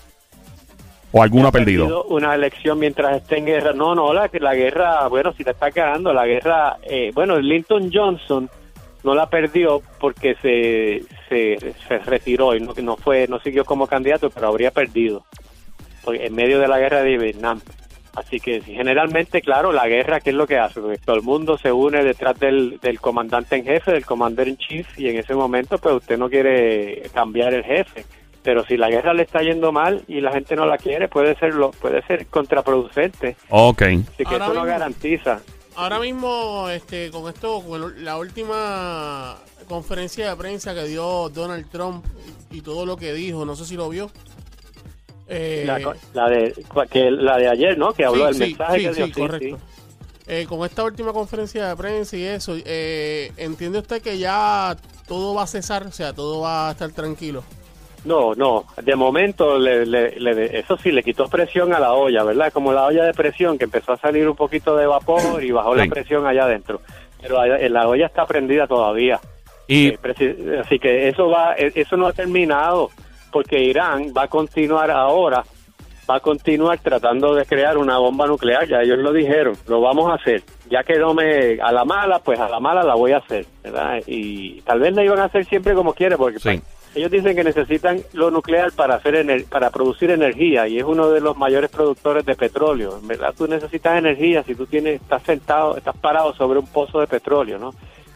O 1.13 1.23
alguno 1.23 1.49
ha 1.49 1.53
perdido. 1.53 2.05
Una 2.05 2.35
elección 2.35 2.79
mientras 2.79 3.17
esté 3.19 3.39
en 3.39 3.47
guerra. 3.47 3.73
No, 3.73 3.95
no, 3.95 4.13
la, 4.13 4.29
la 4.33 4.55
guerra, 4.55 5.07
bueno, 5.09 5.33
si 5.37 5.45
la 5.45 5.53
está 5.53 5.71
ganando, 5.71 6.13
la 6.13 6.27
guerra, 6.27 6.79
eh, 6.83 7.13
bueno, 7.15 7.39
Lyndon 7.39 7.91
Johnson 7.93 8.51
no 9.05 9.15
la 9.15 9.29
perdió 9.29 9.81
porque 10.01 10.35
se, 10.43 11.05
se, 11.29 11.75
se 11.87 11.99
retiró 11.99 12.57
y 12.57 12.61
no, 12.61 12.73
no 12.83 12.97
fue, 12.97 13.29
no 13.29 13.39
siguió 13.39 13.65
como 13.65 13.87
candidato, 13.87 14.31
pero 14.31 14.49
habría 14.49 14.71
perdido. 14.73 15.25
Porque 16.03 16.27
en 16.27 16.35
medio 16.35 16.59
de 16.59 16.67
la 16.69 16.79
guerra 16.79 17.03
de 17.03 17.17
Vietnam. 17.19 17.61
Así 18.17 18.39
que 18.39 18.61
generalmente, 18.61 19.41
claro, 19.43 19.73
la 19.73 19.89
guerra, 19.89 20.21
¿qué 20.21 20.31
es 20.31 20.37
lo 20.37 20.47
que 20.47 20.59
hace? 20.59 20.81
Porque 20.81 20.99
todo 20.99 21.17
el 21.17 21.23
mundo 21.23 21.59
se 21.59 21.73
une 21.73 22.05
detrás 22.05 22.39
del, 22.39 22.79
del 22.81 23.01
comandante 23.01 23.57
en 23.57 23.65
jefe, 23.65 23.91
del 23.93 24.07
commander 24.07 24.47
in 24.49 24.57
chief, 24.57 24.87
y 24.99 25.09
en 25.09 25.19
ese 25.19 25.35
momento, 25.35 25.79
pues 25.79 25.97
usted 25.97 26.17
no 26.17 26.31
quiere 26.31 27.03
cambiar 27.13 27.53
el 27.55 27.65
jefe. 27.65 28.05
Pero 28.43 28.65
si 28.67 28.77
la 28.77 28.91
guerra 28.91 29.15
le 29.15 29.23
está 29.23 29.41
yendo 29.43 29.73
mal 29.73 30.05
y 30.07 30.21
la 30.21 30.31
gente 30.31 30.55
no 30.55 30.67
la 30.67 30.77
quiere, 30.79 31.09
puede 31.09 31.35
ser, 31.37 31.55
lo, 31.55 31.71
puede 31.73 32.03
ser 32.07 32.27
contraproducente. 32.27 33.37
Ok. 33.49 33.83
Así 33.83 34.03
que 34.19 34.25
Ahora 34.27 34.45
eso 34.45 34.55
no 34.55 34.61
mismo- 34.61 34.65
garantiza. 34.67 35.41
Ahora 35.77 35.99
mismo, 35.99 36.69
este, 36.71 37.11
con 37.11 37.29
esto, 37.29 37.61
con 37.67 38.05
la 38.05 38.17
última 38.19 39.37
conferencia 39.69 40.31
de 40.31 40.37
prensa 40.37 40.73
que 40.75 40.85
dio 40.85 41.29
Donald 41.31 41.69
Trump 41.71 42.05
y 42.53 42.61
todo 42.61 42.87
lo 42.87 42.97
que 42.97 43.13
dijo, 43.13 43.45
no 43.45 43.57
sé 43.57 43.65
si 43.65 43.75
lo 43.77 43.89
vio. 43.89 44.09
Eh, 45.29 45.65
La, 46.13 46.29
de, 46.29 46.55
que, 46.91 47.11
la 47.11 47.39
de 47.39 47.49
ayer, 47.49 47.79
¿no? 47.79 47.93
Que 47.95 48.05
habló 48.05 48.21
sí, 48.21 48.25
del 48.27 48.35
sí, 48.35 48.41
mensaje 48.55 48.79
sí, 48.79 48.85
que 48.85 48.93
dio. 48.95 49.07
sí, 49.07 49.13
Sí, 49.15 49.21
correcto. 49.21 49.57
sí. 49.57 49.63
Eh, 50.27 50.47
con 50.49 50.65
esta 50.65 50.83
última 50.85 51.13
conferencia 51.13 51.69
de 51.69 51.77
prensa 51.77 52.17
y 52.17 52.25
eso, 52.25 52.55
eh, 52.65 53.31
¿entiende 53.37 53.79
usted 53.79 54.01
que 54.01 54.19
ya 54.19 54.75
todo 55.07 55.35
va 55.35 55.43
a 55.43 55.47
cesar? 55.47 55.87
O 55.87 55.93
sea, 55.93 56.13
todo 56.15 56.41
va 56.41 56.69
a 56.69 56.73
estar 56.73 56.91
tranquilo. 56.93 57.45
No, 58.07 58.35
no, 58.35 58.67
de 58.83 58.97
momento 58.97 59.59
le, 59.59 59.87
le- 59.87 60.19
le- 60.21 60.59
eso 60.59 60.77
sí 60.77 60.93
le 60.93 61.03
quitó 61.03 61.27
presión 61.29 61.73
a 61.75 61.81
la 61.81 61.95
olla, 61.95 62.23
¿verdad? 62.23 62.53
Como 62.53 62.73
la 62.73 62.85
olla 62.85 63.05
de 63.05 63.15
presión 63.15 63.57
que 63.57 63.65
empezó 63.65 63.93
a 63.93 63.97
salir 63.99 64.29
un 64.29 64.37
poquito 64.37 64.77
de 64.77 64.87
vapor 64.87 65.43
y 65.43 65.51
bajó 65.53 65.75
la 65.75 65.87
presión 65.87 66.27
allá 66.27 66.45
adentro. 66.45 66.81
Pero 67.23 67.43
la 67.47 67.89
olla 67.89 68.07
está 68.07 68.27
prendida 68.27 68.67
todavía. 68.67 69.21
Y 69.67 69.89
Eh, 69.89 69.99
así 70.63 70.79
que 70.79 71.09
eso 71.09 71.29
va, 71.31 71.55
eh, 71.57 71.73
eso 71.75 71.97
no 71.97 72.07
ha 72.07 72.13
terminado 72.13 72.91
porque 73.35 73.61
Irán 73.61 74.13
va 74.17 74.23
a 74.23 74.29
continuar 74.29 74.93
ahora, 74.93 75.43
va 76.09 76.17
a 76.17 76.21
continuar 76.21 76.79
tratando 76.79 77.35
de 77.35 77.45
crear 77.45 77.77
una 77.77 77.99
bomba 77.99 78.29
nuclear. 78.29 78.69
Ya 78.69 78.81
ellos 78.81 78.99
lo 78.99 79.13
dijeron, 79.13 79.57
lo 79.67 79.81
vamos 79.81 80.09
a 80.09 80.15
hacer. 80.15 80.45
Ya 80.71 80.85
que 80.85 80.97
no 81.01 81.15
me 81.15 81.61
a 81.61 81.73
la 81.73 81.85
mala, 81.85 82.21
pues 82.21 82.39
a 82.39 82.49
la 82.49 82.61
mala 82.61 82.85
la 82.85 82.95
voy 82.95 83.11
a 83.11 83.17
hacer, 83.19 83.45
¿verdad? 83.65 84.01
Y 84.07 84.61
tal 84.63 84.79
vez 84.79 84.95
la 84.95 85.03
iban 85.03 85.19
a 85.19 85.25
hacer 85.25 85.45
siempre 85.47 85.75
como 85.75 85.95
quiere, 85.95 86.17
porque 86.17 86.39
Sí. 86.39 86.61
ellos 86.95 87.11
dicen 87.11 87.35
que 87.35 87.43
necesitan 87.43 88.01
lo 88.13 88.31
nuclear 88.31 88.71
para 88.71 88.95
hacer 88.95 89.17
ener- 89.17 89.49
para 89.49 89.71
producir 89.71 90.13
energía 90.13 90.69
y 90.69 90.79
es 90.79 90.85
uno 90.85 91.11
de 91.11 91.21
los 91.21 91.37
mayores 91.37 91.71
productores 91.71 92.25
de 92.25 92.37
petróleo. 92.37 92.99
En 93.03 93.09
verdad, 93.09 93.35
tú 93.37 93.49
necesitas 93.49 93.99
energía 93.99 94.45
si 94.45 94.55
tú 94.55 94.65
tienes 94.67 95.01
estás 95.03 95.25
sentado, 95.25 95.77
estás 95.77 95.97
parado 95.97 96.33
sobre 96.35 96.61
un 96.61 96.67
pozo 96.69 97.01
de 97.01 97.09
petróleo, 97.09 97.59
¿no? 97.59 97.73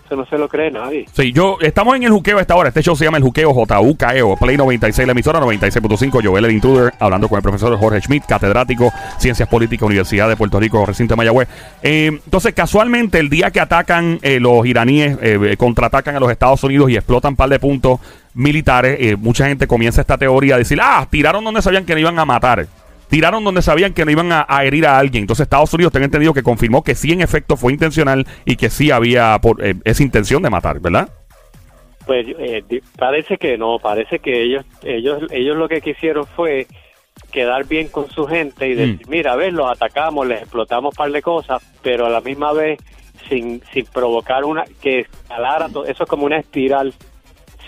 Eso 0.08 0.16
no 0.16 0.24
se 0.24 0.38
lo 0.38 0.48
cree 0.48 0.70
nadie. 0.70 1.04
Sí, 1.12 1.34
yo, 1.34 1.58
estamos 1.60 1.94
en 1.94 2.02
el 2.04 2.10
juqueo 2.10 2.38
a 2.38 2.40
esta 2.40 2.56
hora. 2.56 2.70
Este 2.70 2.80
show 2.80 2.96
se 2.96 3.04
llama 3.04 3.18
El 3.18 3.24
Juqueo 3.24 3.52
JUKEO, 3.52 4.36
Play 4.38 4.56
96, 4.56 5.06
la 5.06 5.12
emisora 5.12 5.38
96.5. 5.38 6.24
Joel 6.24 6.46
el 6.46 6.52
Intruder, 6.52 6.94
hablando 6.98 7.28
con 7.28 7.36
el 7.36 7.42
profesor 7.42 7.76
Jorge 7.76 8.00
Schmidt, 8.00 8.24
catedrático, 8.24 8.90
Ciencias 9.18 9.46
Políticas, 9.50 9.84
Universidad 9.84 10.26
de 10.26 10.36
Puerto 10.36 10.58
Rico, 10.58 10.86
recinto 10.86 11.12
de 11.12 11.16
Mayagüez. 11.18 11.48
Eh, 11.82 12.06
entonces, 12.24 12.54
casualmente, 12.54 13.18
el 13.18 13.28
día 13.28 13.50
que 13.50 13.60
atacan 13.60 14.18
eh, 14.22 14.40
los 14.40 14.64
iraníes, 14.64 15.18
eh, 15.20 15.56
contraatacan 15.58 16.16
a 16.16 16.20
los 16.20 16.30
Estados 16.30 16.64
Unidos 16.64 16.88
y 16.88 16.96
explotan 16.96 17.32
un 17.32 17.36
par 17.36 17.50
de 17.50 17.58
puntos 17.58 18.00
militares, 18.38 18.96
eh, 19.00 19.16
mucha 19.16 19.48
gente 19.48 19.66
comienza 19.66 20.00
esta 20.00 20.16
teoría 20.16 20.54
a 20.54 20.58
decir, 20.58 20.78
ah, 20.80 21.06
tiraron 21.10 21.42
donde 21.42 21.60
sabían 21.60 21.84
que 21.84 21.94
no 21.94 22.00
iban 22.00 22.18
a 22.18 22.24
matar. 22.24 22.66
Tiraron 23.08 23.42
donde 23.44 23.62
sabían 23.62 23.92
que 23.94 24.04
no 24.04 24.10
iban 24.10 24.32
a, 24.32 24.44
a 24.48 24.64
herir 24.64 24.86
a 24.86 24.98
alguien. 24.98 25.22
Entonces 25.24 25.44
Estados 25.44 25.72
Unidos 25.74 25.92
tengo 25.92 26.04
entendido 26.04 26.34
que 26.34 26.42
confirmó 26.42 26.82
que 26.84 26.94
sí 26.94 27.12
en 27.12 27.20
efecto 27.22 27.56
fue 27.56 27.72
intencional 27.72 28.26
y 28.44 28.56
que 28.56 28.70
sí 28.70 28.90
había 28.90 29.38
por, 29.40 29.64
eh, 29.64 29.74
esa 29.84 30.02
intención 30.02 30.42
de 30.42 30.50
matar, 30.50 30.80
¿verdad? 30.80 31.08
Pues 32.06 32.26
eh, 32.38 32.62
parece 32.96 33.36
que 33.36 33.58
no, 33.58 33.78
parece 33.78 34.18
que 34.18 34.42
ellos, 34.42 34.64
ellos, 34.82 35.22
ellos 35.30 35.56
lo 35.56 35.68
que 35.68 35.80
quisieron 35.82 36.26
fue 36.26 36.66
quedar 37.32 37.66
bien 37.66 37.88
con 37.88 38.08
su 38.10 38.26
gente 38.26 38.66
y 38.68 38.74
decir, 38.74 39.06
Mm. 39.06 39.10
mira, 39.10 39.32
a 39.32 39.36
ver, 39.36 39.52
los 39.52 39.70
atacamos, 39.70 40.26
les 40.26 40.40
explotamos 40.42 40.94
un 40.94 40.96
par 40.96 41.10
de 41.10 41.20
cosas, 41.20 41.62
pero 41.82 42.06
a 42.06 42.10
la 42.10 42.20
misma 42.22 42.52
vez 42.52 42.78
sin, 43.28 43.60
sin 43.74 43.84
provocar 43.86 44.44
una, 44.44 44.64
que 44.80 45.00
escalara, 45.00 45.68
to- 45.68 45.84
eso 45.84 46.04
es 46.04 46.08
como 46.08 46.24
una 46.24 46.38
espiral, 46.38 46.94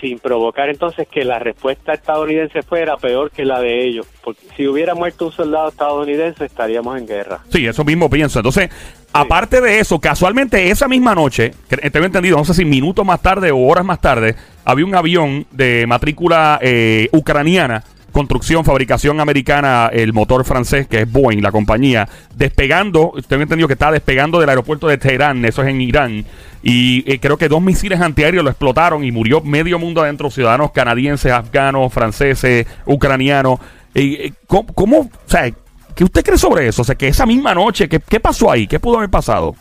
sin 0.01 0.19
provocar 0.19 0.69
entonces 0.69 1.07
que 1.07 1.23
la 1.23 1.39
respuesta 1.39 1.93
estadounidense 1.93 2.63
fuera 2.63 2.97
peor 2.97 3.31
que 3.31 3.45
la 3.45 3.61
de 3.61 3.85
ellos, 3.85 4.07
porque 4.23 4.41
si 4.57 4.67
hubiera 4.67 4.95
muerto 4.95 5.27
un 5.27 5.31
soldado 5.31 5.69
estadounidense 5.69 6.43
estaríamos 6.43 6.97
en 6.97 7.07
guerra. 7.07 7.39
Sí, 7.49 7.65
eso 7.65 7.85
mismo 7.85 8.09
pienso. 8.09 8.39
Entonces, 8.39 8.69
aparte 9.13 9.61
de 9.61 9.79
eso, 9.79 9.99
casualmente 9.99 10.71
esa 10.71 10.87
misma 10.87 11.13
noche, 11.13 11.53
que 11.69 11.77
tengo 11.91 12.05
entendido, 12.05 12.37
no 12.37 12.45
sé 12.45 12.55
si 12.55 12.65
minutos 12.65 13.05
más 13.05 13.21
tarde 13.21 13.51
o 13.51 13.59
horas 13.59 13.85
más 13.85 14.01
tarde, 14.01 14.35
había 14.65 14.85
un 14.85 14.95
avión 14.95 15.45
de 15.51 15.85
matrícula 15.87 16.59
eh, 16.61 17.07
ucraniana, 17.11 17.83
construcción, 18.11 18.65
fabricación 18.65 19.19
americana, 19.19 19.89
el 19.91 20.13
motor 20.13 20.45
francés, 20.45 20.87
que 20.87 21.01
es 21.01 21.11
Boeing, 21.11 21.41
la 21.41 21.51
compañía, 21.51 22.07
despegando, 22.35 23.13
tengo 23.27 23.43
entendido 23.43 23.67
que 23.67 23.73
está 23.73 23.91
despegando 23.91 24.39
del 24.39 24.49
aeropuerto 24.49 24.87
de 24.87 24.97
Teherán, 24.97 25.43
eso 25.45 25.61
es 25.63 25.69
en 25.69 25.81
Irán, 25.81 26.25
y 26.63 27.03
eh, 27.11 27.19
creo 27.19 27.37
que 27.37 27.47
dos 27.47 27.61
misiles 27.61 27.99
antiaéreos 28.01 28.43
lo 28.43 28.49
explotaron 28.49 29.03
y 29.03 29.11
murió 29.11 29.41
medio 29.41 29.79
mundo 29.79 30.01
adentro, 30.01 30.29
ciudadanos 30.29 30.71
canadienses, 30.71 31.31
afganos, 31.31 31.91
franceses, 31.91 32.67
ucranianos. 32.85 33.59
Eh, 33.93 34.31
¿cómo, 34.47 34.99
o 34.99 35.09
sea, 35.25 35.51
¿Qué 35.95 36.03
usted 36.03 36.23
cree 36.23 36.37
sobre 36.37 36.67
eso? 36.67 36.83
O 36.83 36.85
sea, 36.85 36.95
que 36.95 37.07
esa 37.07 37.25
misma 37.25 37.53
noche, 37.53 37.89
¿qué, 37.89 37.99
qué 37.99 38.19
pasó 38.19 38.49
ahí? 38.49 38.67
¿Qué 38.67 38.79
pudo 38.79 38.97
haber 38.97 39.09
pasado? 39.09 39.55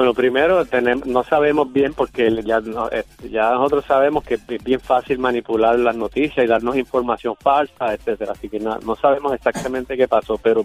Bueno, 0.00 0.14
primero 0.14 0.64
tenemos, 0.64 1.04
no 1.04 1.22
sabemos 1.24 1.70
bien 1.70 1.92
porque 1.92 2.34
ya, 2.42 2.62
eh, 2.90 3.04
ya 3.30 3.50
nosotros 3.50 3.84
sabemos 3.84 4.24
que 4.24 4.36
es 4.36 4.64
bien 4.64 4.80
fácil 4.80 5.18
manipular 5.18 5.78
las 5.78 5.94
noticias 5.94 6.42
y 6.42 6.48
darnos 6.48 6.78
información 6.78 7.36
falsa, 7.36 7.92
etcétera. 7.92 8.32
Así 8.32 8.48
que 8.48 8.58
no, 8.58 8.78
no 8.78 8.96
sabemos 8.96 9.34
exactamente 9.34 9.98
qué 9.98 10.08
pasó, 10.08 10.38
pero 10.38 10.64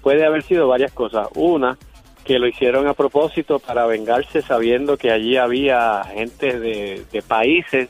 puede 0.00 0.24
haber 0.24 0.44
sido 0.44 0.68
varias 0.68 0.92
cosas. 0.92 1.26
Una, 1.34 1.76
que 2.22 2.38
lo 2.38 2.46
hicieron 2.46 2.86
a 2.86 2.94
propósito 2.94 3.58
para 3.58 3.84
vengarse 3.86 4.42
sabiendo 4.42 4.96
que 4.96 5.10
allí 5.10 5.36
había 5.36 6.04
gente 6.14 6.60
de 6.60 7.22
países 7.26 7.88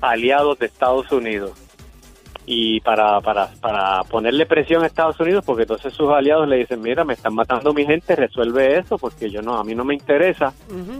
aliados 0.00 0.58
de 0.58 0.64
Estados 0.64 1.12
Unidos 1.12 1.52
y 2.44 2.80
para, 2.80 3.20
para, 3.20 3.48
para 3.60 4.02
ponerle 4.04 4.46
presión 4.46 4.82
a 4.82 4.86
Estados 4.86 5.18
Unidos 5.20 5.44
porque 5.44 5.62
entonces 5.62 5.92
sus 5.92 6.10
aliados 6.10 6.48
le 6.48 6.56
dicen 6.56 6.80
mira 6.80 7.04
me 7.04 7.14
están 7.14 7.34
matando 7.34 7.72
mi 7.72 7.84
gente 7.84 8.16
resuelve 8.16 8.78
eso 8.78 8.98
porque 8.98 9.30
yo 9.30 9.42
no 9.42 9.56
a 9.56 9.64
mí 9.64 9.74
no 9.74 9.84
me 9.84 9.94
interesa 9.94 10.52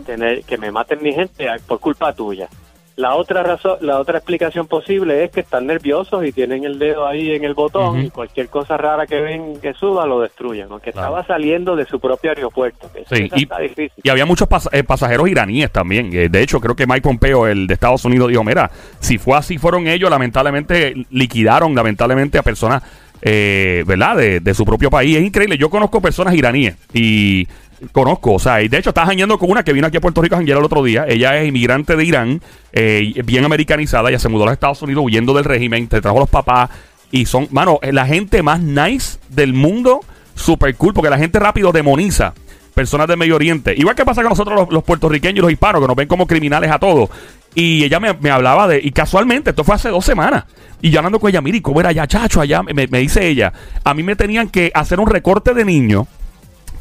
tener 0.05 0.43
que 0.43 0.57
me 0.57 0.71
maten 0.71 1.03
mi 1.03 1.13
gente 1.13 1.47
por 1.67 1.79
culpa 1.79 2.13
tuya 2.13 2.47
la 2.95 3.15
otra 3.15 3.41
razón 3.41 3.77
la 3.81 3.99
otra 3.99 4.19
explicación 4.19 4.67
posible 4.67 5.23
es 5.23 5.31
que 5.31 5.39
están 5.39 5.65
nerviosos 5.65 6.23
y 6.25 6.31
tienen 6.31 6.63
el 6.63 6.77
dedo 6.77 7.07
ahí 7.07 7.31
en 7.31 7.43
el 7.43 7.53
botón 7.55 8.05
y 8.05 8.09
cualquier 8.11 8.49
cosa 8.49 8.77
rara 8.77 9.07
que 9.07 9.19
ven 9.19 9.59
que 9.61 9.73
suba 9.73 10.05
lo 10.05 10.19
destruyen 10.21 10.67
aunque 10.69 10.91
Claro. 10.91 11.07
estaba 11.07 11.25
saliendo 11.25 11.75
de 11.75 11.85
su 11.85 11.99
propio 11.99 12.29
aeropuerto 12.31 12.89
que 12.93 13.01
eso- 13.01 13.15
Sí, 13.15 13.23
eso 13.23 13.35
y- 13.37 13.43
está 13.43 13.59
difícil 13.59 13.91
Y 14.03 14.09
había 14.09 14.25
muchos 14.25 14.47
pas- 14.47 14.69
eh, 14.71 14.83
pasajeros 14.83 15.27
iraníes 15.27 15.71
también. 15.71 16.11
Eh, 16.13 16.29
de 16.29 16.41
hecho, 16.41 16.59
creo 16.59 16.75
que 16.75 16.85
Mike 16.85 17.01
Pompeo, 17.01 17.47
el 17.47 17.65
de 17.67 17.73
Estados 17.73 18.05
Unidos, 18.05 18.29
dijo, 18.29 18.43
mira, 18.43 18.69
si 18.99 19.17
fue 19.17 19.37
así, 19.37 19.57
fueron 19.57 19.87
ellos, 19.87 20.09
lamentablemente 20.09 20.93
liquidaron, 21.09 21.73
lamentablemente, 21.73 22.37
a 22.37 22.43
personas, 22.43 22.83
eh, 23.21 23.83
¿verdad?, 23.87 24.17
de, 24.17 24.39
de 24.39 24.53
su 24.53 24.65
propio 24.65 24.89
país. 24.89 25.17
Es 25.17 25.23
increíble. 25.23 25.57
Yo 25.57 25.69
conozco 25.69 26.01
personas 26.01 26.35
iraníes 26.35 26.75
y 26.93 27.47
conozco, 27.91 28.33
o 28.33 28.39
sea, 28.39 28.61
y 28.61 28.67
de 28.67 28.77
hecho 28.77 28.89
estaba 28.89 29.07
jangueando 29.07 29.37
con 29.37 29.49
una 29.51 29.63
que 29.63 29.73
vino 29.73 29.87
aquí 29.87 29.97
a 29.97 30.01
Puerto 30.01 30.21
Rico 30.21 30.35
a 30.35 30.39
el 30.39 30.53
otro 30.53 30.83
día. 30.83 31.05
Ella 31.07 31.37
es 31.37 31.47
inmigrante 31.47 31.95
de 31.95 32.05
Irán, 32.05 32.41
eh, 32.71 33.21
bien 33.25 33.45
americanizada, 33.45 34.09
ella 34.09 34.19
se 34.19 34.29
mudó 34.29 34.43
a 34.43 34.45
los 34.47 34.53
Estados 34.53 34.81
Unidos 34.81 35.03
huyendo 35.05 35.33
del 35.33 35.45
régimen, 35.45 35.87
te 35.87 36.01
trajo 36.01 36.17
a 36.17 36.21
los 36.21 36.29
papás 36.29 36.69
y 37.11 37.27
son, 37.27 37.47
mano, 37.51 37.79
la 37.83 38.07
gente 38.07 38.41
más 38.41 38.59
nice 38.59 39.19
del 39.29 39.53
mundo, 39.53 39.99
super 40.33 40.75
cool, 40.75 40.93
porque 40.93 41.11
la 41.11 41.17
gente 41.17 41.39
rápido 41.39 41.71
demoniza 41.71 42.33
personas 42.73 43.07
del 43.07 43.17
Medio 43.17 43.35
Oriente. 43.35 43.73
Igual 43.77 43.95
que 43.95 44.03
pasa 44.03 44.21
con 44.21 44.29
nosotros 44.29 44.67
los, 44.71 44.83
puertorriqueños 44.83 45.37
y 45.37 45.41
los 45.41 45.51
hispanos, 45.51 45.79
que 45.79 45.87
nos 45.87 45.95
ven 45.95 46.07
como 46.07 46.25
criminales 46.25 46.71
a 46.71 46.79
todos. 46.79 47.09
Y 47.53 47.83
ella 47.83 47.99
me, 47.99 48.31
hablaba 48.31 48.67
de, 48.67 48.79
y 48.83 48.91
casualmente, 48.91 49.51
esto 49.51 49.63
fue 49.63 49.75
hace 49.75 49.89
dos 49.89 50.03
semanas, 50.03 50.45
y 50.81 50.89
yo 50.89 50.99
hablando 50.99 51.19
con 51.19 51.29
ella, 51.29 51.39
mire, 51.39 51.59
¿y 51.59 51.61
¿cómo 51.61 51.79
era 51.79 51.89
allá, 51.89 52.07
chacho? 52.07 52.41
Allá, 52.41 52.63
me, 52.63 52.87
me 52.87 52.99
dice 52.99 53.27
ella, 53.27 53.53
a 53.83 53.93
mí 53.93 54.01
me 54.01 54.15
tenían 54.15 54.49
que 54.49 54.71
hacer 54.73 54.99
un 54.99 55.07
recorte 55.07 55.53
de 55.53 55.63
niño, 55.63 56.07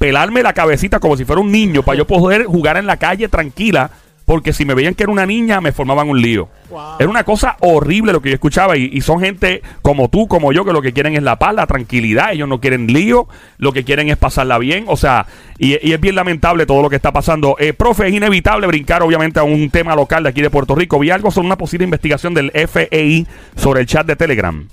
pelarme 0.03 0.43
la 0.43 0.53
cabecita 0.53 0.99
como 0.99 1.17
si 1.17 1.25
fuera 1.25 1.41
un 1.41 1.53
niño, 1.53 1.85
para 1.85 1.97
yo 1.97 2.09
poder 2.09 2.47
jugar 2.47 2.77
en 2.77 2.89
la 2.89 2.97
calle 2.97 3.29
tranquila, 3.29 3.93
porque 4.25 4.53
si 4.53 4.65
me 4.65 4.75
veían 4.75 4.97
que 4.97 5.05
era 5.05 5.13
una 5.13 5.27
niña, 5.27 5.61
me 5.61 5.71
formaban 5.71 6.09
un 6.09 6.21
lío. 6.21 6.49
Wow. 6.71 6.97
Era 6.99 7.09
una 7.09 7.23
cosa 7.23 7.57
horrible 7.61 8.13
lo 8.13 8.21
que 8.21 8.31
yo 8.31 8.35
escuchaba 8.35 8.77
y, 8.77 8.91
y 8.93 9.01
son 9.03 9.21
gente 9.21 9.63
como 9.81 10.09
tú, 10.09 10.27
como 10.27 10.53
yo, 10.53 10.65
que 10.65 10.73
lo 10.73 10.83
que 10.83 10.93
quieren 10.93 11.15
es 11.15 11.23
la 11.23 11.39
paz, 11.39 11.55
la 11.55 11.69
tranquilidad, 11.69 12.33
ellos 12.33 12.49
no 12.49 12.61
quieren 12.61 12.89
lío, 12.89 13.29
lo 13.59 13.73
que 13.73 13.85
quieren 13.85 14.09
es 14.09 14.17
pasarla 14.17 14.59
bien, 14.59 14.87
o 14.89 14.97
sea, 14.97 15.27
y, 15.57 15.79
y 15.89 15.93
es 15.93 16.01
bien 16.01 16.17
lamentable 16.17 16.67
todo 16.67 16.83
lo 16.83 16.91
que 16.91 16.97
está 16.97 17.13
pasando. 17.13 17.55
Eh, 17.61 17.73
profe, 17.73 18.09
es 18.09 18.13
inevitable 18.13 18.67
brincar 18.67 19.05
obviamente 19.05 19.39
a 19.39 19.45
un 19.45 19.71
tema 19.71 19.95
local 19.95 20.25
de 20.25 20.31
aquí 20.31 20.43
de 20.43 20.51
Puerto 20.51 20.75
Rico. 20.75 20.99
Vi 20.99 21.11
algo 21.11 21.31
sobre 21.31 21.47
una 21.47 21.59
posible 21.59 21.85
investigación 21.85 22.35
del 22.35 22.51
FEI 22.51 23.25
sobre 23.55 23.83
el 23.83 23.87
chat 23.87 24.05
de 24.05 24.17
Telegram. 24.17 24.67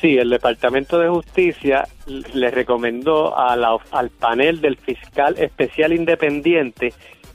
Sí, 0.00 0.18
el 0.18 0.28
Departamento 0.30 0.98
de 0.98 1.08
Justicia 1.08 1.86
le 2.06 2.50
recomendó 2.50 3.36
a 3.36 3.56
la- 3.56 3.78
al 3.92 4.10
panel 4.10 4.60
del 4.60 4.76
fiscal 4.76 5.36
especial 5.38 5.92
independiente 5.92 6.92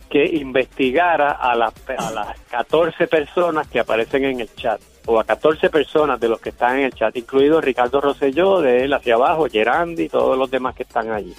que 0.09 0.25
investigara 0.25 1.31
a 1.31 1.55
las, 1.55 1.73
a 1.97 2.11
las 2.11 2.39
14 2.51 3.07
personas 3.07 3.67
que 3.67 3.79
aparecen 3.79 4.25
en 4.25 4.41
el 4.41 4.53
chat, 4.55 4.79
o 5.07 5.19
a 5.19 5.23
14 5.23 5.69
personas 5.69 6.19
de 6.19 6.27
los 6.29 6.39
que 6.39 6.49
están 6.49 6.77
en 6.77 6.85
el 6.85 6.93
chat, 6.93 7.15
incluido 7.17 7.61
Ricardo 7.61 7.99
Rosselló, 8.01 8.61
de 8.61 8.83
él 8.83 8.93
hacia 8.93 9.15
abajo, 9.15 9.47
Gerandi 9.49 10.03
y 10.03 10.09
todos 10.09 10.37
los 10.37 10.51
demás 10.51 10.75
que 10.75 10.83
están 10.83 11.09
allí. 11.11 11.33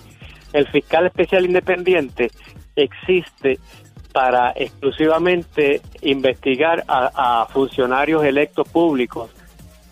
El 0.53 0.67
fiscal 0.69 1.07
especial 1.07 1.45
independiente 1.45 2.31
existe 2.75 3.59
para 4.13 4.53
exclusivamente 4.57 5.81
investigar 6.03 6.83
a, 6.89 7.43
a 7.43 7.47
funcionarios 7.47 8.25
electos 8.25 8.69
públicos 8.69 9.31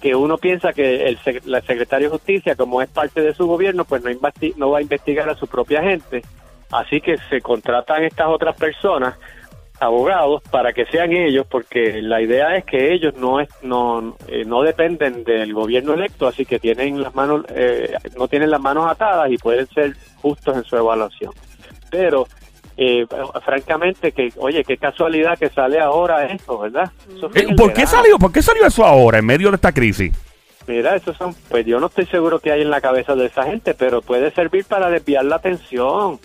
que 0.00 0.14
uno 0.14 0.38
piensa 0.38 0.72
que 0.72 1.06
el 1.06 1.18
la 1.44 1.60
secretario 1.60 2.08
de 2.08 2.16
justicia, 2.16 2.56
como 2.56 2.82
es 2.82 2.88
parte 2.88 3.20
de 3.20 3.34
su 3.34 3.46
gobierno, 3.46 3.84
pues 3.84 4.02
no, 4.02 4.10
no 4.56 4.70
va 4.70 4.78
a 4.78 4.82
investigar 4.82 5.28
a 5.28 5.34
su 5.34 5.46
propia 5.46 5.82
gente. 5.82 6.22
Así 6.70 7.00
que 7.00 7.16
se 7.28 7.40
contratan 7.40 8.04
estas 8.04 8.28
otras 8.28 8.56
personas, 8.56 9.16
abogados, 9.80 10.42
para 10.50 10.72
que 10.72 10.86
sean 10.86 11.12
ellos, 11.12 11.46
porque 11.50 12.00
la 12.02 12.20
idea 12.20 12.56
es 12.56 12.64
que 12.64 12.92
ellos 12.92 13.14
no 13.16 13.40
es, 13.40 13.48
no, 13.62 14.16
eh, 14.28 14.44
no 14.44 14.62
dependen 14.62 15.24
del 15.24 15.52
gobierno 15.52 15.94
electo, 15.94 16.28
así 16.28 16.44
que 16.44 16.58
tienen 16.58 17.02
las 17.02 17.14
manos, 17.14 17.44
eh, 17.48 17.94
no 18.16 18.28
tienen 18.28 18.50
las 18.50 18.60
manos 18.60 18.90
atadas 18.90 19.30
y 19.30 19.38
pueden 19.38 19.66
ser 19.68 19.94
justos 20.20 20.56
en 20.56 20.64
su 20.64 20.76
evaluación. 20.76 21.32
Pero 21.90 22.26
eh, 22.82 23.06
francamente 23.44 24.10
que 24.12 24.30
oye 24.38 24.64
qué 24.64 24.78
casualidad 24.78 25.38
que 25.38 25.50
sale 25.50 25.78
ahora 25.80 26.24
eso 26.24 26.58
verdad 26.58 26.90
Eso 27.14 27.26
Eh, 27.34 27.54
¿Por 27.54 27.68
qué 27.74 27.82
verano. 27.82 27.86
salió? 27.86 28.18
¿Por 28.18 28.32
qué 28.32 28.40
salió 28.42 28.64
eso 28.66 28.84
ahora 28.86 29.18
en 29.18 29.26
medio 29.26 29.50
de 29.50 29.56
esta 29.56 29.70
crisis? 29.72 30.16
Mira, 30.66 30.96
esos 30.96 31.16
son, 31.16 31.34
pues 31.50 31.66
yo 31.66 31.78
no 31.80 31.86
estoy 31.88 32.06
seguro 32.06 32.38
que 32.38 32.52
hay 32.52 32.62
en 32.62 32.70
la 32.70 32.80
cabeza 32.80 33.14
de 33.14 33.26
esa 33.26 33.44
gente, 33.44 33.74
pero 33.74 34.00
puede 34.02 34.30
servir 34.30 34.64
para 34.64 34.88
desviar 34.88 35.24
la 35.24 35.36
atención. 35.36 36.18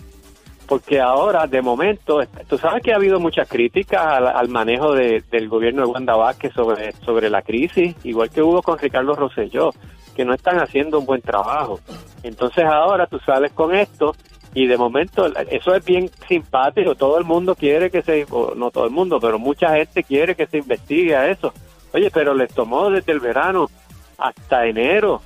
Porque 0.68 1.00
ahora, 1.00 1.46
de 1.46 1.62
momento, 1.62 2.20
tú 2.48 2.58
sabes 2.58 2.82
que 2.82 2.92
ha 2.92 2.96
habido 2.96 3.20
muchas 3.20 3.48
críticas 3.48 4.04
al, 4.04 4.26
al 4.26 4.48
manejo 4.48 4.94
de- 4.94 5.22
del 5.30 5.48
gobierno 5.48 5.82
de 5.82 5.88
Wanda 5.88 6.16
Vázquez 6.16 6.52
sobre, 6.54 6.92
sobre 7.04 7.30
la 7.30 7.42
crisis, 7.42 7.94
igual 8.04 8.30
que 8.30 8.42
hubo 8.42 8.62
con 8.62 8.76
Ricardo 8.78 9.14
Rosselló, 9.14 9.70
que 10.16 10.24
no 10.24 10.34
están 10.34 10.58
haciendo 10.58 10.98
un 10.98 11.06
buen 11.06 11.22
trabajo. 11.22 11.78
Entonces 12.24 12.64
ahora 12.64 13.06
tú 13.06 13.18
sales 13.20 13.52
con 13.52 13.74
esto 13.74 14.14
y 14.56 14.66
de 14.66 14.78
momento 14.78 15.26
eso 15.50 15.74
es 15.74 15.84
bien 15.84 16.10
simpático, 16.26 16.94
todo 16.94 17.18
el 17.18 17.24
mundo 17.24 17.54
quiere 17.54 17.90
que 17.90 18.00
se, 18.00 18.26
no 18.56 18.70
todo 18.70 18.86
el 18.86 18.90
mundo, 18.90 19.20
pero 19.20 19.38
mucha 19.38 19.76
gente 19.76 20.02
quiere 20.02 20.34
que 20.34 20.46
se 20.46 20.56
investigue 20.56 21.14
a 21.14 21.28
eso. 21.30 21.52
Oye, 21.92 22.10
pero 22.10 22.32
les 22.34 22.52
tomó 22.54 22.88
desde 22.90 23.12
el 23.12 23.20
verano 23.20 23.68
hasta 24.16 24.66
enero 24.66 25.20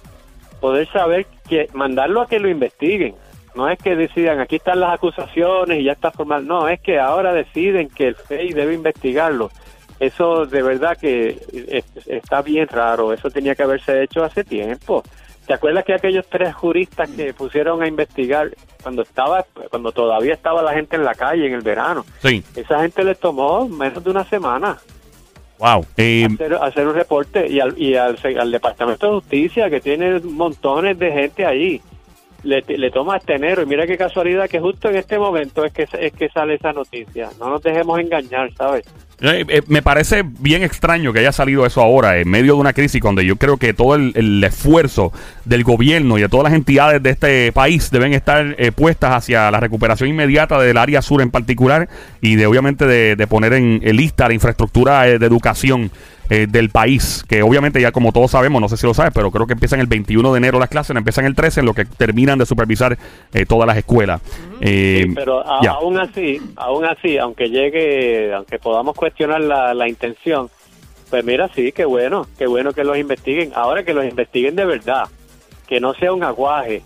poder 0.60 0.88
saber 0.92 1.26
que 1.48 1.68
mandarlo 1.74 2.22
a 2.22 2.26
que 2.26 2.40
lo 2.40 2.48
investiguen. 2.48 3.14
No 3.54 3.68
es 3.68 3.78
que 3.78 3.94
decidan, 3.94 4.40
aquí 4.40 4.56
están 4.56 4.80
las 4.80 4.94
acusaciones 4.94 5.78
y 5.78 5.84
ya 5.84 5.92
está 5.92 6.10
formal. 6.10 6.44
No, 6.46 6.68
es 6.68 6.80
que 6.80 6.98
ahora 6.98 7.32
deciden 7.32 7.88
que 7.88 8.08
el 8.08 8.16
FEI 8.16 8.52
debe 8.52 8.74
investigarlo. 8.74 9.50
Eso 10.00 10.44
de 10.46 10.62
verdad 10.62 10.96
que 10.96 11.38
es- 11.68 12.06
está 12.08 12.42
bien 12.42 12.66
raro. 12.66 13.12
Eso 13.12 13.30
tenía 13.30 13.54
que 13.54 13.62
haberse 13.62 14.02
hecho 14.02 14.24
hace 14.24 14.42
tiempo. 14.42 15.04
¿Te 15.50 15.54
acuerdas 15.54 15.84
que 15.84 15.94
aquellos 15.94 16.28
tres 16.28 16.54
juristas 16.54 17.10
que 17.10 17.34
pusieron 17.34 17.82
a 17.82 17.88
investigar 17.88 18.52
cuando 18.84 19.02
estaba, 19.02 19.44
cuando 19.68 19.90
todavía 19.90 20.32
estaba 20.32 20.62
la 20.62 20.74
gente 20.74 20.94
en 20.94 21.04
la 21.04 21.12
calle 21.16 21.44
en 21.44 21.54
el 21.54 21.62
verano? 21.62 22.06
Sí. 22.22 22.44
Esa 22.54 22.82
gente 22.82 23.02
le 23.02 23.16
tomó 23.16 23.68
menos 23.68 24.04
de 24.04 24.10
una 24.10 24.24
semana 24.24 24.78
Wow. 25.58 25.84
Eh, 25.96 26.28
hacer, 26.32 26.54
hacer 26.54 26.86
un 26.86 26.94
reporte 26.94 27.48
y 27.48 27.58
al, 27.58 27.76
y 27.76 27.96
al, 27.96 28.16
al 28.38 28.50
Departamento 28.52 29.08
de 29.08 29.12
Justicia 29.14 29.68
que 29.68 29.80
tiene 29.80 30.20
montones 30.20 30.96
de 31.00 31.10
gente 31.10 31.44
allí 31.44 31.82
le, 32.44 32.62
le 32.62 32.90
toma 32.92 33.16
este 33.16 33.34
enero 33.34 33.62
y 33.62 33.66
mira 33.66 33.88
qué 33.88 33.98
casualidad 33.98 34.48
que 34.48 34.60
justo 34.60 34.88
en 34.88 34.96
este 34.96 35.18
momento 35.18 35.64
es 35.64 35.72
que 35.72 35.88
es 35.92 36.12
que 36.12 36.28
sale 36.28 36.54
esa 36.54 36.72
noticia 36.72 37.28
no 37.40 37.50
nos 37.50 37.62
dejemos 37.62 37.98
engañar 37.98 38.52
sabes 38.54 38.84
Eh, 39.22 39.44
eh, 39.48 39.62
me 39.66 39.82
parece 39.82 40.22
bien 40.24 40.62
extraño 40.62 41.12
que 41.12 41.18
haya 41.18 41.32
salido 41.32 41.66
eso 41.66 41.82
ahora, 41.82 42.18
en 42.18 42.28
medio 42.28 42.54
de 42.54 42.60
una 42.60 42.72
crisis 42.72 43.02
donde 43.02 43.26
yo 43.26 43.36
creo 43.36 43.58
que 43.58 43.74
todo 43.74 43.94
el, 43.94 44.12
el 44.14 44.42
esfuerzo 44.42 45.12
del 45.44 45.62
gobierno 45.62 46.16
y 46.16 46.22
de 46.22 46.28
todas 46.30 46.44
las 46.44 46.54
entidades 46.54 47.02
de 47.02 47.10
este 47.10 47.52
país 47.52 47.90
deben 47.90 48.14
estar 48.14 48.54
eh, 48.56 48.72
puestas 48.72 49.12
hacia 49.12 49.50
la 49.50 49.60
recuperación 49.60 50.08
inmediata 50.08 50.58
del 50.58 50.78
área 50.78 51.02
sur 51.02 51.20
en 51.20 51.30
particular 51.30 51.90
y 52.22 52.36
de 52.36 52.46
obviamente 52.46 52.86
de, 52.86 53.14
de 53.14 53.26
poner 53.26 53.52
en, 53.52 53.80
lista 53.94 54.26
la 54.26 54.34
infraestructura 54.34 55.02
de 55.02 55.26
educación 55.26 55.90
del 56.30 56.70
país, 56.70 57.24
que 57.26 57.42
obviamente 57.42 57.80
ya 57.80 57.90
como 57.90 58.12
todos 58.12 58.30
sabemos, 58.30 58.60
no 58.60 58.68
sé 58.68 58.76
si 58.76 58.86
lo 58.86 58.94
sabes, 58.94 59.10
pero 59.12 59.32
creo 59.32 59.48
que 59.48 59.54
empiezan 59.54 59.80
el 59.80 59.88
21 59.88 60.32
de 60.32 60.38
enero 60.38 60.60
las 60.60 60.68
clases, 60.68 60.94
empiezan 60.94 61.24
el 61.24 61.34
13, 61.34 61.58
en 61.58 61.66
lo 61.66 61.74
que 61.74 61.84
terminan 61.84 62.38
de 62.38 62.46
supervisar 62.46 62.96
todas 63.48 63.66
las 63.66 63.76
escuelas. 63.76 64.20
Eh, 64.60 65.04
Sí, 65.06 65.12
pero 65.14 65.40
a- 65.46 65.60
aún 65.70 65.98
así 65.98 66.38
aún 66.56 66.84
así 66.84 67.16
aunque 67.18 67.48
llegue 67.48 68.32
aunque 68.34 68.58
podamos 68.58 68.94
cuestionar 68.94 69.40
la, 69.40 69.72
la 69.74 69.88
intención 69.88 70.50
pues 71.08 71.24
mira 71.24 71.48
sí 71.54 71.72
qué 71.72 71.84
bueno 71.84 72.26
qué 72.38 72.46
bueno 72.46 72.72
que 72.72 72.84
los 72.84 72.96
investiguen. 72.98 73.52
Ahora 73.54 73.82
que 73.84 73.94
los 73.94 74.04
investiguen 74.04 74.54
de 74.56 74.64
verdad 74.66 75.04
que 75.66 75.80
no 75.80 75.94
sea 75.94 76.12
un 76.12 76.22
aguaje 76.24 76.82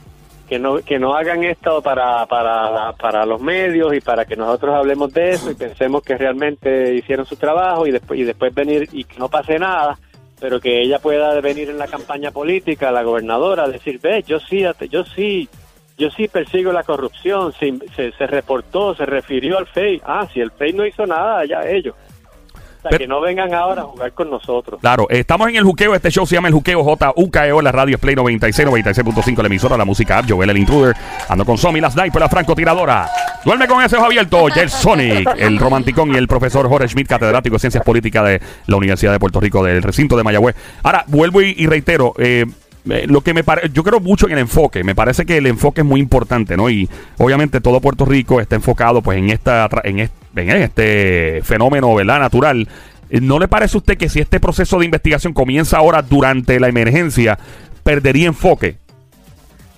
que 0.49 0.59
no 0.59 0.76
que 0.78 0.99
no 0.99 1.14
hagan 1.14 1.43
esto 1.43 1.81
para 1.83 2.26
para 2.26 2.93
para 2.93 3.25
los 3.26 3.40
medios 3.40 3.95
y 3.95 4.00
para 4.00 4.25
que 4.26 4.37
nosotros 4.37 4.75
hablemos 4.75 5.12
de 5.12 5.31
eso 5.31 5.50
y 5.50 5.54
pensemos 5.54 6.02
que 6.02 6.16
realmente 6.19 6.95
hicieron 6.95 7.25
su 7.26 7.37
trabajo 7.37 7.87
y 7.87 7.90
después 7.90 8.21
y 8.21 8.25
después 8.25 8.54
venir 8.54 8.88
y 8.93 9.04
que 9.04 9.19
no 9.19 9.28
pase 9.28 9.59
nada 9.59 9.99
pero 10.40 10.61
que 10.61 10.83
ella 10.83 10.99
pueda 10.99 11.40
venir 11.40 11.71
en 11.71 11.78
la 11.78 11.87
campaña 11.87 12.31
política 12.31 12.90
la 12.93 13.02
gobernadora 13.02 13.64
a 13.64 13.69
decir 13.69 13.99
ve 14.02 14.23
yo 14.26 14.38
sí 14.38 14.62
yo 14.90 15.02
sí 15.04 15.49
yo 15.97 16.11
sí 16.11 16.29
persigo 16.29 16.73
la 16.73 16.83
corrupción, 16.83 17.53
se, 17.59 17.73
se, 17.95 18.13
se 18.13 18.27
reportó, 18.27 18.95
se 18.95 19.07
refirió 19.07 19.59
al 19.59 19.67
FEI. 19.67 20.03
Ah, 20.05 20.27
si 20.33 20.41
el 20.41 20.51
FEI 20.51 20.73
no 20.73 20.87
hizo 20.87 21.07
nada, 21.07 21.45
ya 21.45 21.63
ellos. 21.69 21.95
O 21.97 22.87
sea, 22.87 22.91
Pero- 22.91 22.99
que 22.99 23.07
no 23.09 23.21
vengan 23.23 23.55
ahora 23.55 23.81
a 23.81 23.85
jugar 23.87 24.13
con 24.13 24.29
nosotros. 24.29 24.79
Claro, 24.81 25.07
eh, 25.09 25.21
estamos 25.21 25.49
en 25.49 25.57
el 25.57 25.65
juqueo. 25.65 25.95
Este 25.95 26.11
show 26.11 26.27
se 26.27 26.35
llama 26.35 26.49
El 26.49 26.55
Juqueo 26.55 26.85
J-U-K-E-O. 26.85 27.63
La 27.63 27.73
radio 27.73 27.95
es 27.95 28.01
Play 28.01 28.15
96, 28.15 28.69
96.5. 28.69 29.41
La 29.41 29.47
emisora, 29.47 29.77
la 29.79 29.87
música 29.87 30.19
app. 30.19 30.27
Joel 30.29 30.51
el 30.51 30.59
Intruder. 30.59 30.95
Ando 31.31 31.47
con 31.47 31.57
Somi, 31.57 31.81
la 31.81 31.91
sniper, 31.91 32.21
la 32.21 32.29
francotiradora. 32.29 33.09
Duerme 33.43 33.67
con 33.69 33.83
ese 33.83 33.97
ojo 33.97 34.05
abierto. 34.05 34.49
Sonic, 34.69 35.31
el 35.39 35.59
romanticón 35.59 36.13
y 36.15 36.19
el 36.19 36.29
profesor 36.29 36.69
Jorge 36.69 36.89
Schmidt, 36.89 37.09
catedrático 37.09 37.55
de 37.55 37.61
Ciencias 37.61 37.83
Políticas 37.85 38.25
de 38.27 38.41
la 38.67 38.77
Universidad 38.77 39.13
de 39.13 39.19
Puerto 39.19 39.41
Rico, 39.41 39.65
del 39.65 39.83
recinto 39.83 40.15
de 40.17 40.23
Mayagüez. 40.25 40.55
Ahora, 40.83 41.05
vuelvo 41.07 41.41
y, 41.41 41.55
y 41.57 41.67
reitero. 41.67 42.13
eh, 42.19 42.45
eh, 42.91 43.07
lo 43.09 43.21
que 43.23 43.33
me 43.35 43.45
parece, 43.45 43.71
yo 43.73 43.83
creo 43.83 44.00
mucho 44.00 44.26
en 44.26 44.33
el 44.33 44.38
enfoque, 44.41 44.85
me 44.85 44.95
parece 44.95 45.25
que 45.25 45.38
el 45.38 45.47
enfoque 45.47 45.81
es 45.83 45.87
muy 45.87 46.00
importante, 46.00 46.57
¿no? 46.57 46.69
Y 46.69 46.88
obviamente 47.19 47.61
todo 47.61 47.81
Puerto 47.81 48.05
Rico 48.05 48.41
está 48.41 48.57
enfocado 48.57 49.00
pues 49.03 49.19
en 49.19 49.31
esta 49.31 49.69
en 49.85 50.00
este, 50.00 50.43
en 50.43 50.50
este 50.50 51.41
fenómeno, 51.45 51.95
¿verdad? 51.95 52.21
Natural. 52.21 52.69
Eh, 53.11 53.21
¿No 53.21 53.38
le 53.38 53.49
parece 53.49 53.76
a 53.76 53.79
usted 53.79 53.97
que 53.97 54.09
si 54.09 54.21
este 54.21 54.41
proceso 54.41 54.79
de 54.79 54.85
investigación 54.87 55.33
comienza 55.33 55.79
ahora 55.79 56.03
durante 56.03 56.59
la 56.61 56.69
emergencia, 56.69 57.38
perdería 57.83 58.26
enfoque? 58.26 58.79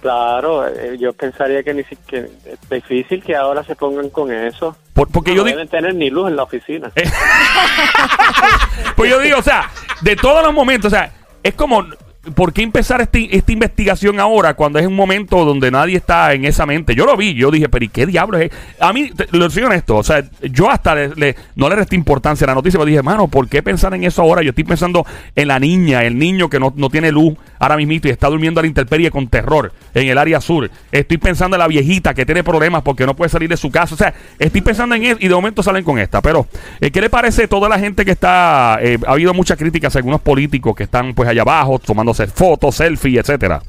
Claro, 0.00 0.68
eh, 0.68 0.96
yo 1.00 1.12
pensaría 1.14 1.64
que 1.64 1.74
ni 1.74 1.82
siquiera 1.82 2.28
es 2.44 2.68
difícil 2.70 3.24
que 3.24 3.34
ahora 3.34 3.64
se 3.64 3.74
pongan 3.74 4.08
con 4.10 4.30
eso. 4.32 4.76
Por- 4.92 5.10
porque 5.10 5.32
no 5.32 5.38
yo 5.38 5.44
deben 5.44 5.66
tener 5.68 5.94
ni 5.96 6.10
luz 6.10 6.28
en 6.28 6.36
la 6.36 6.44
oficina. 6.44 6.92
pues 8.96 9.10
yo 9.10 9.20
digo, 9.20 9.38
o 9.38 9.42
sea, 9.42 9.70
de 10.02 10.16
todos 10.16 10.42
los 10.44 10.52
momentos, 10.54 10.92
o 10.92 10.96
sea, 10.96 11.12
es 11.42 11.54
como, 11.54 11.84
¿por 12.34 12.52
qué 12.52 12.62
empezar 12.62 13.00
este- 13.00 13.34
esta 13.36 13.52
investigación 13.52 14.20
ahora 14.20 14.54
cuando 14.54 14.78
es 14.78 14.86
un 14.86 14.94
momento 14.96 15.44
donde 15.44 15.70
nadie 15.70 15.96
está 15.96 16.32
en 16.32 16.44
esa 16.44 16.66
mente? 16.66 16.94
Yo 16.94 17.06
lo 17.06 17.16
vi, 17.16 17.34
yo 17.34 17.50
dije, 17.50 17.68
pero 17.68 17.84
¿y 17.84 17.88
qué 17.88 18.06
diablos 18.06 18.40
es? 18.42 18.50
A 18.80 18.92
mí, 18.92 19.10
te- 19.10 19.26
lo 19.36 19.48
soy 19.50 19.62
honesto, 19.64 19.96
o 19.96 20.02
sea, 20.02 20.24
yo 20.42 20.70
hasta 20.70 20.94
le- 20.94 21.36
no 21.54 21.68
le 21.68 21.76
resté 21.76 21.96
importancia 21.96 22.44
a 22.44 22.48
la 22.48 22.54
noticia, 22.54 22.78
pero 22.78 22.86
dije, 22.86 22.98
hermano, 22.98 23.28
¿por 23.28 23.48
qué 23.48 23.62
pensar 23.62 23.94
en 23.94 24.04
eso 24.04 24.22
ahora? 24.22 24.42
Yo 24.42 24.50
estoy 24.50 24.64
pensando 24.64 25.06
en 25.34 25.48
la 25.48 25.58
niña, 25.58 26.02
el 26.04 26.18
niño 26.18 26.48
que 26.50 26.58
no, 26.60 26.72
no 26.76 26.90
tiene 26.90 27.12
luz 27.12 27.34
ahora 27.58 27.76
mismito 27.76 28.08
y 28.08 28.10
está 28.10 28.28
durmiendo 28.28 28.60
a 28.60 28.62
la 28.62 28.66
intemperie 28.68 29.10
con 29.10 29.28
terror 29.28 29.72
en 29.94 30.08
el 30.08 30.18
área 30.18 30.40
sur. 30.40 30.70
Estoy 30.92 31.18
pensando 31.18 31.56
en 31.56 31.60
la 31.60 31.68
viejita 31.68 32.12
que 32.14 32.26
tiene 32.26 32.44
problemas 32.44 32.82
porque 32.82 33.06
no 33.06 33.14
puede 33.16 33.28
salir 33.30 33.48
de 33.48 33.56
su 33.56 33.70
casa. 33.70 33.94
O 33.94 33.98
sea, 33.98 34.12
estoy 34.38 34.60
pensando 34.60 34.94
en 34.94 35.04
eso 35.04 35.16
y 35.20 35.28
de 35.28 35.34
momento 35.34 35.62
salen 35.62 35.82
con 35.84 35.98
esta. 35.98 36.20
Pero, 36.20 36.46
eh, 36.80 36.90
¿qué 36.90 37.00
le 37.00 37.08
parece 37.08 37.48
toda 37.48 37.68
la 37.68 37.78
gente 37.78 38.04
que 38.04 38.10
está... 38.10 38.78
eh, 38.82 38.98
ha 39.06 39.12
habido 39.12 39.32
muchas 39.32 39.56
críticas 39.58 39.94
a 39.94 39.98
algunos 39.98 40.20
políticos 40.20 40.74
que 40.76 40.82
están 40.84 41.14
pues 41.14 41.28
allá 41.28 41.42
abajo 41.42 41.78
tomándose 42.16 42.26
fotos, 42.26 42.74
selfies, 42.76 43.20
etcétera. 43.20 43.62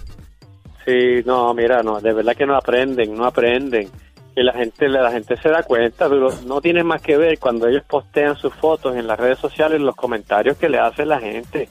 Sí, 0.86 1.22
no, 1.26 1.54
mira, 1.54 1.84
no, 1.84 2.00
de 2.00 2.14
verdad 2.14 2.36
que 2.36 2.46
no 2.46 2.56
aprenden, 2.56 3.16
no 3.16 3.26
aprenden. 3.26 3.90
Que 4.34 4.44
la 4.44 4.54
gente, 4.54 4.88
la 4.88 5.12
gente 5.12 5.36
se 5.38 5.50
da 5.50 5.64
cuenta, 5.64 6.08
pero 6.08 6.30
no 6.46 6.62
tiene 6.62 6.84
más 6.84 7.02
que 7.02 7.18
ver 7.18 7.40
cuando 7.40 7.68
ellos 7.68 7.84
postean 7.88 8.36
sus 8.38 8.54
fotos 8.54 8.96
en 8.96 9.08
las 9.08 9.20
redes 9.20 9.40
sociales, 9.40 9.82
los 9.82 9.96
comentarios 9.96 10.58
que 10.58 10.70
le 10.70 10.78
hace 10.78 11.06
la 11.06 11.20
gente. 11.20 11.68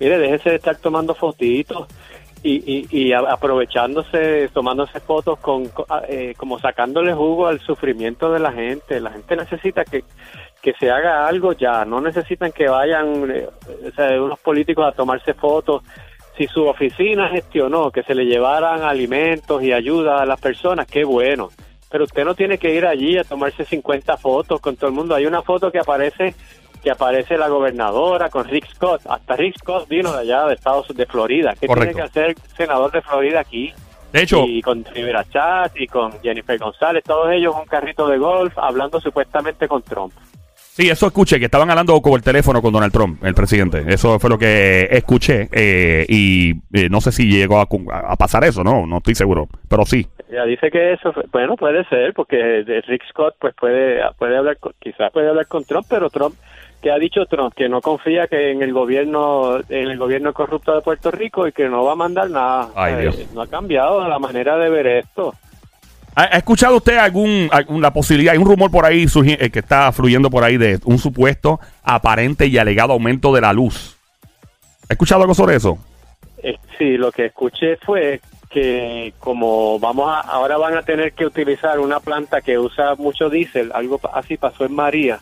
Mire, 0.00 0.18
déjese 0.18 0.50
de 0.50 0.56
estar 0.56 0.76
tomando 0.76 1.14
fotitos 1.14 1.86
y, 2.42 2.54
y, 2.66 2.86
y 2.90 3.12
aprovechándose, 3.12 4.48
tomándose 4.52 5.00
fotos 5.00 5.38
con, 5.38 5.68
co- 5.68 5.86
a- 5.88 6.02
eh, 6.08 6.34
como 6.36 6.58
sacándole 6.58 7.12
jugo 7.14 7.46
al 7.46 7.60
sufrimiento 7.60 8.32
de 8.32 8.40
la 8.40 8.52
gente. 8.52 9.00
La 9.00 9.10
gente 9.12 9.36
necesita 9.36 9.84
que, 9.84 10.04
que 10.60 10.72
se 10.78 10.90
haga 10.90 11.26
algo 11.26 11.52
ya, 11.52 11.84
no 11.84 12.00
necesitan 12.00 12.52
que 12.52 12.68
vayan 12.68 13.30
eh, 13.30 13.48
unos 14.20 14.38
políticos 14.40 14.84
a 14.86 14.92
tomarse 14.92 15.34
fotos 15.34 15.82
si 16.36 16.46
su 16.46 16.64
oficina 16.66 17.28
gestionó 17.28 17.90
que 17.90 18.02
se 18.02 18.14
le 18.14 18.24
llevaran 18.24 18.82
alimentos 18.82 19.62
y 19.62 19.72
ayuda 19.72 20.22
a 20.22 20.26
las 20.26 20.40
personas, 20.40 20.86
qué 20.86 21.04
bueno. 21.04 21.50
Pero 21.90 22.04
usted 22.04 22.24
no 22.24 22.34
tiene 22.34 22.56
que 22.56 22.74
ir 22.74 22.86
allí 22.86 23.18
a 23.18 23.24
tomarse 23.24 23.66
50 23.66 24.16
fotos 24.16 24.58
con 24.62 24.76
todo 24.76 24.86
el 24.88 24.94
mundo. 24.96 25.14
Hay 25.14 25.26
una 25.26 25.42
foto 25.42 25.70
que 25.70 25.78
aparece 25.78 26.34
que 26.82 26.90
aparece 26.90 27.38
la 27.38 27.48
gobernadora 27.48 28.28
con 28.28 28.44
Rick 28.48 28.66
Scott. 28.74 29.02
Hasta 29.08 29.36
Rick 29.36 29.58
Scott 29.58 29.88
vino 29.88 30.12
de 30.12 30.20
allá 30.20 30.46
de 30.46 30.54
Estados 30.54 30.88
de 30.88 31.06
Florida. 31.06 31.54
¿Qué 31.58 31.66
Correcto. 31.66 31.94
tiene 31.94 31.94
que 31.94 32.02
hacer 32.08 32.30
el 32.30 32.56
senador 32.56 32.90
de 32.90 33.02
Florida 33.02 33.40
aquí? 33.40 33.72
De 34.12 34.22
hecho, 34.22 34.44
y 34.46 34.60
con 34.60 34.84
Rivera 34.84 35.24
Chat 35.30 35.72
y 35.80 35.86
con 35.86 36.12
Jennifer 36.20 36.58
González, 36.58 37.02
todos 37.02 37.32
ellos 37.32 37.54
un 37.58 37.64
carrito 37.66 38.06
de 38.08 38.18
golf 38.18 38.52
hablando 38.58 39.00
supuestamente 39.00 39.66
con 39.66 39.82
Trump. 39.82 40.12
sí, 40.74 40.90
eso 40.90 41.06
escuché, 41.06 41.38
que 41.38 41.46
estaban 41.46 41.70
hablando 41.70 41.98
por 42.02 42.18
el 42.18 42.22
teléfono 42.22 42.60
con 42.60 42.74
Donald 42.74 42.92
Trump, 42.92 43.24
el 43.24 43.32
presidente. 43.34 43.84
Eso 43.88 44.18
fue 44.18 44.28
lo 44.28 44.38
que 44.38 44.86
escuché 44.90 45.48
eh, 45.50 46.04
y 46.10 46.50
eh, 46.74 46.90
no 46.90 47.00
sé 47.00 47.10
si 47.10 47.26
llegó 47.26 47.58
a, 47.58 48.16
pasar 48.16 48.44
eso, 48.44 48.62
¿no? 48.62 48.86
No 48.86 48.98
estoy 48.98 49.14
seguro, 49.14 49.48
pero 49.66 49.86
sí. 49.86 50.06
Ella 50.30 50.44
dice 50.44 50.70
que 50.70 50.92
eso, 50.92 51.12
bueno, 51.30 51.56
puede 51.56 51.82
ser, 51.86 52.12
porque 52.12 52.36
de 52.36 52.82
Rick 52.82 53.04
Scott 53.08 53.36
pues 53.38 53.54
puede, 53.54 54.00
puede 54.18 54.36
hablar, 54.36 54.58
con- 54.58 54.74
quizás 54.78 55.10
puede 55.10 55.30
hablar 55.30 55.46
con 55.46 55.64
Trump, 55.64 55.86
pero 55.88 56.10
Trump, 56.10 56.34
que 56.82 56.90
ha 56.90 56.98
dicho 56.98 57.24
Trump? 57.26 57.54
Que 57.54 57.68
no 57.68 57.80
confía 57.80 58.26
que 58.26 58.50
en 58.50 58.62
el 58.62 58.72
gobierno, 58.72 59.58
en 59.68 59.90
el 59.90 59.96
gobierno 59.96 60.34
corrupto 60.34 60.74
de 60.74 60.82
Puerto 60.82 61.10
Rico 61.10 61.46
y 61.46 61.52
que 61.52 61.68
no 61.68 61.84
va 61.84 61.92
a 61.92 61.96
mandar 61.96 62.28
nada. 62.28 62.68
Ay, 62.74 63.06
Eh. 63.06 63.28
No 63.32 63.42
ha 63.42 63.46
cambiado 63.46 64.06
la 64.06 64.18
manera 64.18 64.58
de 64.58 64.68
ver 64.68 64.86
esto. 64.86 65.34
¿Ha, 66.14 66.22
ha 66.24 66.38
escuchado 66.38 66.76
usted 66.76 66.98
algún, 66.98 67.48
la 67.80 67.92
posibilidad, 67.92 68.32
hay 68.32 68.38
un 68.38 68.46
rumor 68.46 68.70
por 68.70 68.84
ahí 68.84 69.06
eh, 69.06 69.50
que 69.50 69.60
está 69.60 69.90
fluyendo 69.92 70.28
por 70.28 70.44
ahí 70.44 70.58
de 70.58 70.78
un 70.84 70.98
supuesto 70.98 71.58
aparente 71.82 72.46
y 72.46 72.58
alegado 72.58 72.92
aumento 72.92 73.32
de 73.32 73.40
la 73.40 73.52
luz? 73.52 73.96
¿Ha 74.90 74.92
escuchado 74.92 75.22
algo 75.22 75.34
sobre 75.34 75.56
eso? 75.56 75.78
Eh, 76.42 76.58
sí, 76.76 76.96
lo 76.98 77.12
que 77.12 77.26
escuché 77.26 77.76
fue 77.76 78.20
que 78.50 79.14
como 79.18 79.78
vamos 79.78 80.10
a, 80.10 80.20
ahora 80.20 80.58
van 80.58 80.76
a 80.76 80.82
tener 80.82 81.12
que 81.14 81.24
utilizar 81.24 81.80
una 81.80 82.00
planta 82.00 82.42
que 82.42 82.58
usa 82.58 82.94
mucho 82.96 83.30
diésel, 83.30 83.70
algo 83.72 83.98
así 84.12 84.36
pasó 84.36 84.66
en 84.66 84.74
María, 84.74 85.18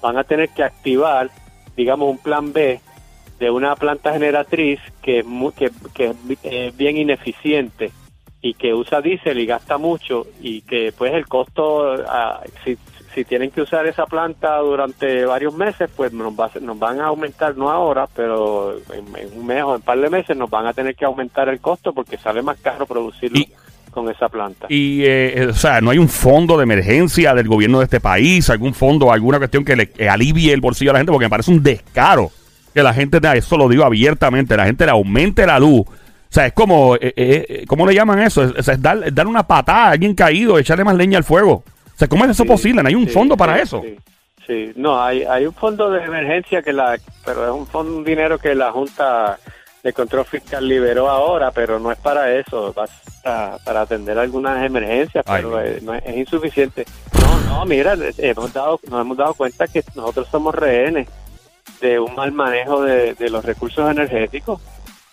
van 0.00 0.18
a 0.18 0.24
tener 0.24 0.50
que 0.50 0.62
activar, 0.64 1.30
digamos, 1.76 2.10
un 2.10 2.18
plan 2.18 2.52
B 2.52 2.80
de 3.38 3.50
una 3.50 3.76
planta 3.76 4.12
generatriz 4.12 4.80
que 5.02 5.18
es, 5.20 5.26
mu- 5.26 5.52
que, 5.52 5.70
que 5.94 6.06
es 6.06 6.16
eh, 6.42 6.72
bien 6.76 6.96
ineficiente 6.96 7.90
y 8.40 8.54
que 8.54 8.72
usa 8.74 9.00
diésel 9.00 9.38
y 9.40 9.46
gasta 9.46 9.76
mucho 9.78 10.26
y 10.40 10.62
que 10.62 10.92
pues 10.96 11.12
el 11.12 11.26
costo, 11.26 11.94
ah, 12.08 12.40
si, 12.64 12.78
si 13.14 13.24
tienen 13.24 13.50
que 13.50 13.60
usar 13.62 13.86
esa 13.86 14.06
planta 14.06 14.56
durante 14.58 15.24
varios 15.24 15.54
meses, 15.54 15.90
pues 15.94 16.12
nos, 16.12 16.32
va 16.32 16.50
nos 16.60 16.78
van 16.78 17.00
a 17.00 17.06
aumentar, 17.06 17.56
no 17.56 17.70
ahora, 17.70 18.06
pero 18.14 18.76
en, 18.92 19.06
un 19.38 19.46
mes 19.46 19.62
o 19.64 19.70
en 19.70 19.74
un 19.76 19.82
par 19.82 19.98
de 19.98 20.08
meses 20.10 20.36
nos 20.36 20.48
van 20.48 20.66
a 20.66 20.72
tener 20.72 20.94
que 20.94 21.04
aumentar 21.04 21.48
el 21.48 21.60
costo 21.60 21.92
porque 21.92 22.18
sale 22.18 22.40
más 22.42 22.58
caro 22.58 22.86
producirlo 22.86 23.38
con 23.96 24.10
esa 24.10 24.28
planta. 24.28 24.66
Y, 24.68 25.02
eh, 25.04 25.42
eh, 25.42 25.46
o 25.46 25.54
sea, 25.54 25.80
no 25.80 25.90
hay 25.90 25.96
un 25.96 26.10
fondo 26.10 26.58
de 26.58 26.64
emergencia 26.64 27.32
del 27.32 27.48
gobierno 27.48 27.78
de 27.78 27.84
este 27.84 27.98
país, 27.98 28.50
algún 28.50 28.74
fondo, 28.74 29.10
alguna 29.10 29.38
cuestión 29.38 29.64
que 29.64 29.74
le 29.74 29.88
que 29.88 30.06
alivie 30.06 30.52
el 30.52 30.60
bolsillo 30.60 30.90
a 30.90 30.92
la 30.92 30.98
gente, 30.98 31.12
porque 31.12 31.24
me 31.24 31.30
parece 31.30 31.50
un 31.50 31.62
descaro 31.62 32.30
que 32.74 32.82
la 32.82 32.92
gente, 32.92 33.18
eso 33.34 33.56
lo 33.56 33.70
digo 33.70 33.84
abiertamente, 33.84 34.54
la 34.54 34.66
gente 34.66 34.84
le 34.84 34.90
aumente 34.90 35.46
la 35.46 35.58
luz. 35.58 35.80
O 35.80 35.92
sea, 36.28 36.44
es 36.44 36.52
como, 36.52 36.96
eh, 36.96 37.14
eh, 37.16 37.64
¿cómo 37.66 37.86
le 37.86 37.94
llaman 37.94 38.18
eso? 38.20 38.44
Es, 38.44 38.68
es 38.68 38.82
dar, 38.82 39.00
es 39.02 39.14
dar 39.14 39.26
una 39.26 39.46
patada 39.46 39.86
a 39.86 39.90
alguien 39.92 40.14
caído, 40.14 40.58
echarle 40.58 40.84
más 40.84 40.94
leña 40.94 41.16
al 41.16 41.24
fuego. 41.24 41.52
O 41.54 41.98
sea, 41.98 42.06
¿cómo 42.06 42.26
es 42.26 42.32
eso 42.32 42.42
Sí, 42.42 42.48
posible? 42.50 42.82
¿No 42.82 42.88
hay 42.90 42.94
un 42.94 43.06
sí, 43.06 43.12
fondo 43.14 43.34
para 43.34 43.56
sí, 43.56 43.62
eso? 43.62 43.82
Sí, 43.82 43.96
sí. 44.46 44.72
no, 44.76 45.02
hay, 45.02 45.22
hay 45.22 45.46
un 45.46 45.54
fondo 45.54 45.90
de 45.90 46.04
emergencia 46.04 46.60
que 46.60 46.74
la, 46.74 46.98
pero 47.24 47.46
es 47.46 47.50
un 47.50 47.66
fondo, 47.66 47.96
un 47.96 48.04
dinero 48.04 48.36
que 48.36 48.54
la 48.54 48.70
Junta 48.72 49.38
de 49.86 49.92
Control 49.92 50.24
Fiscal 50.24 50.66
liberó 50.68 51.08
ahora, 51.08 51.52
pero 51.52 51.78
no 51.78 51.92
es 51.92 51.98
para 51.98 52.32
eso, 52.34 52.72
para, 53.22 53.56
para 53.58 53.80
atender 53.82 54.18
algunas 54.18 54.64
emergencias, 54.66 55.24
Ay, 55.28 55.42
pero 55.44 55.60
eh, 55.60 55.78
no 55.80 55.94
es, 55.94 56.02
es 56.04 56.16
insuficiente. 56.16 56.84
No, 57.20 57.40
no, 57.58 57.64
mira, 57.66 57.96
hemos 58.18 58.52
dado, 58.52 58.80
nos 58.90 59.00
hemos 59.00 59.16
dado 59.16 59.34
cuenta 59.34 59.68
que 59.68 59.84
nosotros 59.94 60.26
somos 60.28 60.54
rehenes 60.54 61.08
de 61.80 62.00
un 62.00 62.14
mal 62.16 62.32
manejo 62.32 62.82
de, 62.82 63.14
de 63.14 63.30
los 63.30 63.44
recursos 63.44 63.88
energéticos. 63.88 64.60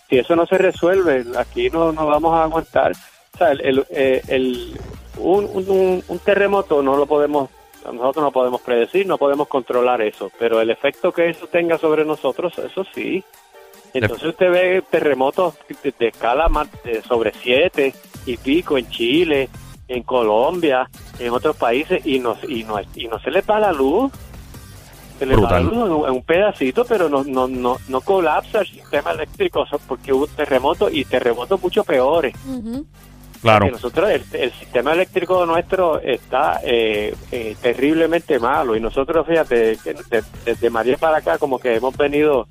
Si 0.09 0.17
eso 0.17 0.35
no 0.35 0.45
se 0.47 0.57
resuelve, 0.57 1.23
aquí 1.37 1.69
no, 1.69 1.91
no 1.91 2.07
vamos 2.07 2.33
a 2.33 2.43
aguantar. 2.43 2.93
O 3.35 3.37
sea, 3.37 3.51
el, 3.51 3.61
el, 3.61 3.85
eh, 3.91 4.21
el- 4.27 4.79
un, 5.17 5.45
un- 5.53 6.03
un 6.07 6.19
terremoto 6.19 6.81
no 6.81 6.97
lo 6.97 7.05
podemos, 7.05 7.49
nosotros 7.85 8.23
no 8.23 8.31
podemos 8.31 8.61
predecir, 8.61 9.05
no 9.05 9.19
podemos 9.19 9.47
controlar 9.47 10.01
eso, 10.01 10.31
pero 10.39 10.59
el 10.61 10.71
efecto 10.71 11.11
que 11.11 11.29
eso 11.29 11.45
tenga 11.45 11.77
sobre 11.77 12.03
nosotros, 12.05 12.57
eso 12.57 12.83
sí. 12.95 13.23
Entonces 13.93 14.27
usted 14.29 14.51
ve 14.51 14.83
terremotos 14.89 15.55
de, 15.83 15.93
de 15.97 16.07
escala 16.07 16.47
más 16.49 16.67
de 16.83 17.01
sobre 17.03 17.31
siete 17.41 17.93
y 18.25 18.37
pico 18.37 18.77
en 18.77 18.89
Chile, 18.89 19.49
en 19.87 20.03
Colombia, 20.03 20.89
en 21.19 21.29
otros 21.31 21.55
países 21.55 22.05
y 22.05 22.19
no, 22.19 22.35
y 22.47 22.63
no, 22.63 22.75
y 22.95 23.07
no 23.07 23.19
se 23.19 23.29
le 23.31 23.41
va 23.41 23.59
la 23.59 23.71
luz. 23.71 24.11
Se 25.19 25.25
le 25.27 25.35
va 25.35 25.41
la 25.51 25.59
Brutal. 25.59 25.63
luz 25.65 25.73
en 25.87 25.93
un- 25.93 26.05
en 26.07 26.11
un 26.13 26.23
pedacito, 26.23 26.85
pero 26.85 27.07
no, 27.07 27.23
no, 27.23 27.47
no, 27.47 27.77
no 27.87 28.01
colapsa 28.01 28.61
el 28.61 28.67
sistema 28.67 29.11
eléctrico 29.11 29.63
porque 29.87 30.11
hubo 30.11 30.23
un 30.23 30.29
terremoto 30.31 30.89
y 30.89 31.05
terremotos 31.05 31.61
mucho 31.61 31.83
peores. 31.83 32.33
Ujú. 32.47 32.85
Claro. 33.41 33.65
Que 33.65 33.71
nosotros, 33.73 34.09
el, 34.09 34.23
el 34.33 34.51
sistema 34.53 34.93
eléctrico 34.93 35.45
nuestro 35.45 35.99
está 35.99 36.61
eh, 36.63 37.13
eh, 37.31 37.55
terriblemente 37.61 38.39
malo 38.39 38.75
y 38.75 38.79
nosotros, 38.79 39.27
fíjate, 39.27 39.77
que 39.83 39.93
de- 39.93 40.23
desde 40.45 40.69
María 40.69 40.97
para 40.97 41.17
acá 41.17 41.37
como 41.37 41.59
que 41.59 41.75
hemos 41.75 41.95
venido 41.95 42.47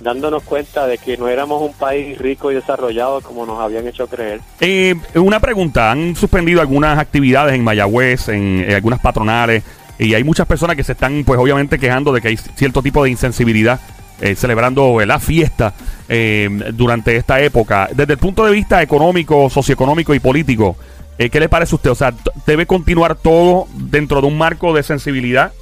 dándonos 0.00 0.42
cuenta 0.42 0.86
de 0.86 0.98
que 0.98 1.16
no 1.16 1.28
éramos 1.28 1.62
un 1.62 1.72
país 1.72 2.18
rico 2.18 2.50
y 2.50 2.54
desarrollado 2.54 3.20
como 3.20 3.46
nos 3.46 3.60
habían 3.60 3.86
hecho 3.86 4.06
creer. 4.06 4.40
Eh, 4.60 4.94
una 5.14 5.40
pregunta, 5.40 5.90
han 5.90 6.14
suspendido 6.16 6.60
algunas 6.60 6.98
actividades 6.98 7.54
en 7.54 7.64
Mayagüez, 7.64 8.28
en, 8.28 8.64
en 8.66 8.74
algunas 8.74 9.00
patronales, 9.00 9.64
y 9.98 10.14
hay 10.14 10.22
muchas 10.22 10.46
personas 10.46 10.76
que 10.76 10.84
se 10.84 10.92
están, 10.92 11.24
pues 11.24 11.40
obviamente, 11.40 11.78
quejando 11.78 12.12
de 12.12 12.20
que 12.20 12.28
hay 12.28 12.36
cierto 12.36 12.82
tipo 12.82 13.02
de 13.02 13.10
insensibilidad 13.10 13.80
eh, 14.20 14.34
celebrando 14.34 14.98
la 15.06 15.20
fiesta 15.20 15.74
eh, 16.08 16.48
durante 16.74 17.14
esta 17.14 17.40
época. 17.40 17.88
Desde 17.94 18.14
el 18.14 18.18
punto 18.18 18.44
de 18.44 18.50
vista 18.50 18.82
económico, 18.82 19.48
socioeconómico 19.48 20.12
y 20.12 20.18
político, 20.18 20.76
eh, 21.18 21.30
¿qué 21.30 21.38
le 21.38 21.48
parece 21.48 21.74
a 21.74 21.76
usted? 21.76 21.90
O 21.90 21.94
sea, 21.94 22.12
¿debe 22.44 22.66
continuar 22.66 23.14
todo 23.14 23.68
dentro 23.74 24.20
de 24.20 24.26
un 24.26 24.36
marco 24.36 24.74
de 24.74 24.82
sensibilidad? 24.82 25.52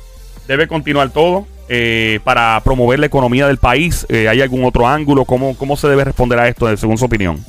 ¿Debe 0.49 0.69
continuar 0.69 1.11
todo 1.11 1.47
eh, 1.69 2.21
para 2.25 2.61
promover 2.65 2.99
la 2.99 3.07
economía 3.07 3.47
del 3.47 3.59
país? 3.59 4.07
Eh, 4.09 4.29
¿Hay 4.29 4.41
algún 4.41 4.65
otro 4.65 4.87
ángulo? 4.87 5.25
¿Cómo, 5.25 5.57
¿Cómo 5.57 5.77
se 5.77 5.89
debe 5.89 6.05
responder 6.05 6.39
a 6.39 6.49
esto, 6.49 6.71
eh, 6.71 6.77
según 6.77 6.99
su 6.99 7.07
opinión? 7.07 7.45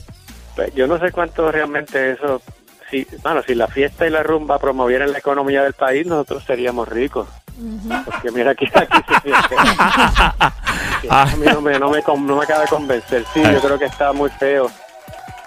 Pues 0.56 0.73
yo 0.73 0.88
no 0.88 0.99
sé 0.99 1.12
cuánto 1.12 1.51
realmente 1.51 2.12
eso, 2.12 2.41
si, 2.89 3.06
bueno, 3.21 3.41
si 3.45 3.53
la 3.53 3.67
fiesta 3.67 4.08
y 4.08 4.10
la 4.10 4.23
rumba 4.23 4.58
promovieran 4.60 5.12
la 5.12 5.19
economía 5.19 5.63
del 5.63 5.73
país, 5.73 6.08
nosotros 6.08 6.43
seríamos 6.45 6.88
ricos. 6.88 7.27
Porque 8.06 8.32
mira 8.32 8.51
aquí 8.51 8.67
se 8.67 9.21
siente. 9.21 9.56
A 11.10 11.25
mí 11.38 11.45
no 11.45 11.62
me, 11.62 11.80
no, 11.80 11.89
me, 11.89 12.01
no 12.01 12.36
me 12.38 12.43
acaba 12.43 12.62
de 12.62 12.67
convencer. 12.67 13.23
Sí, 13.34 13.41
yo 13.41 13.60
creo 13.60 13.80
que 13.80 13.86
está 13.86 14.13
muy 14.13 14.30
feo. 14.30 14.69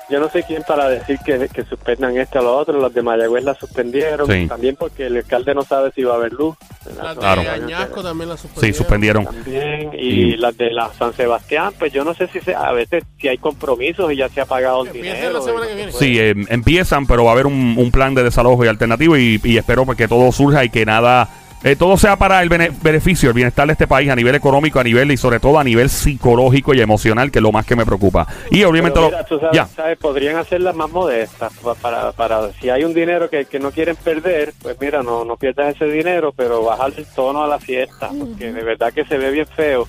Yo 0.09 0.19
no 0.19 0.29
sé 0.29 0.43
quién 0.43 0.65
para 0.65 0.89
decir 0.89 1.19
que, 1.25 1.49
que 1.49 1.65
suspendan 1.65 2.17
esto 2.17 2.41
o 2.41 2.43
lo 2.43 2.57
otro. 2.57 2.81
Los 2.81 2.93
de 2.93 3.03
Mayagüez 3.03 3.45
la 3.45 3.55
suspendieron. 3.55 4.27
Sí. 4.27 4.49
También 4.49 4.75
porque 4.77 5.07
el 5.07 5.19
alcalde 5.19 5.55
no 5.55 5.63
sabe 5.63 5.93
si 5.93 6.03
va 6.03 6.15
a 6.15 6.17
haber 6.17 6.33
luz. 6.33 6.57
Las 7.03 7.15
de 7.17 7.21
Claro. 7.21 7.43
Añasco 7.51 8.03
también 8.03 8.29
la 8.29 8.37
suspendieron. 8.37 8.73
Sí, 8.75 8.79
suspendieron. 8.79 9.25
También. 9.25 9.91
Y 9.95 10.09
Y- 10.09 10.37
las 10.37 10.57
de 10.57 10.71
la 10.71 10.91
San 10.99 11.13
Sebastián, 11.15 11.73
pues 11.79 11.93
yo 11.93 12.05
no 12.05 12.15
sé 12.15 12.27
si 12.29 12.41
se, 12.41 12.55
a 12.55 12.73
veces 12.73 13.05
si 13.21 13.29
hay 13.29 13.39
compromisos 13.39 14.13
y 14.13 14.17
ya 14.17 14.29
se 14.29 14.41
ha 14.41 14.47
pagado 14.47 14.85
el 14.85 14.93
dinero. 14.93 15.33
la 15.33 15.41
semana 15.43 15.67
que 15.67 15.75
viene. 15.75 15.93
Sí, 15.93 16.19
eh, 16.19 16.35
empiezan, 16.49 17.07
pero 17.07 17.25
va 17.25 17.31
a 17.31 17.33
haber 17.35 17.47
un, 17.47 17.75
un 17.79 17.91
plan 17.91 18.15
de 18.15 18.23
desalojo 18.25 18.65
y 18.65 18.69
alternativo 18.69 19.17
y, 19.17 19.41
y 19.43 19.57
espero 19.57 19.85
pues, 19.87 19.97
que 19.99 20.09
todo 20.09 20.31
surja 20.33 20.65
y 20.65 20.71
que 20.71 20.85
nada, 20.87 21.29
eh, 21.63 21.77
todo 21.77 21.97
sea 21.97 22.17
para 22.17 22.43
el 22.43 22.49
bene- 22.49 22.71
beneficio, 22.83 23.29
el 23.31 23.35
bienestar 23.35 23.67
de 23.67 23.73
este 23.75 23.87
país 23.87 24.09
a 24.11 24.17
nivel 24.17 24.35
económico, 24.35 24.81
a 24.81 24.85
nivel 24.85 25.11
y 25.13 25.17
sobre 25.17 25.41
todo 25.41 25.59
a 25.59 25.65
nivel 25.65 25.91
psicológico 25.91 26.73
y 26.75 26.81
emocional, 26.81 27.31
que 27.31 27.39
es 27.39 27.43
lo 27.43 27.53
más 27.53 27.67
que 27.67 27.77
me 27.77 27.85
preocupa. 27.85 28.27
Y 28.51 28.63
obviamente 28.65 28.99
mira, 29.01 29.25
tú 29.25 29.39
sabes, 29.39 29.55
ya, 29.57 29.67
sabes, 29.67 29.99
podrían 29.99 30.37
hacerlas 30.37 30.75
más 30.75 30.91
modestas 30.91 31.53
pa- 31.63 31.75
para, 31.75 32.13
para, 32.13 32.53
si 32.55 32.71
hay 32.71 32.85
un 32.85 32.95
dinero 32.95 33.29
que, 33.29 33.45
que 33.45 33.59
no 33.59 33.71
quieren 33.71 33.97
perder, 33.97 34.53
pues 34.63 34.77
mira, 34.81 35.03
no, 35.03 35.25
no 35.25 35.37
pierdas 35.37 35.75
ese 35.77 35.87
dinero, 35.87 36.33
pero 36.35 36.63
bajar 36.65 36.93
el 36.97 37.07
tono 37.07 37.43
a 37.43 37.47
la 37.47 37.59
fiesta, 37.59 38.11
porque 38.19 38.53
de 38.53 38.63
verdad 38.63 38.93
que 38.93 39.05
se 39.05 39.19
ve 39.19 39.31
bien 39.31 39.47
feo. 39.47 39.87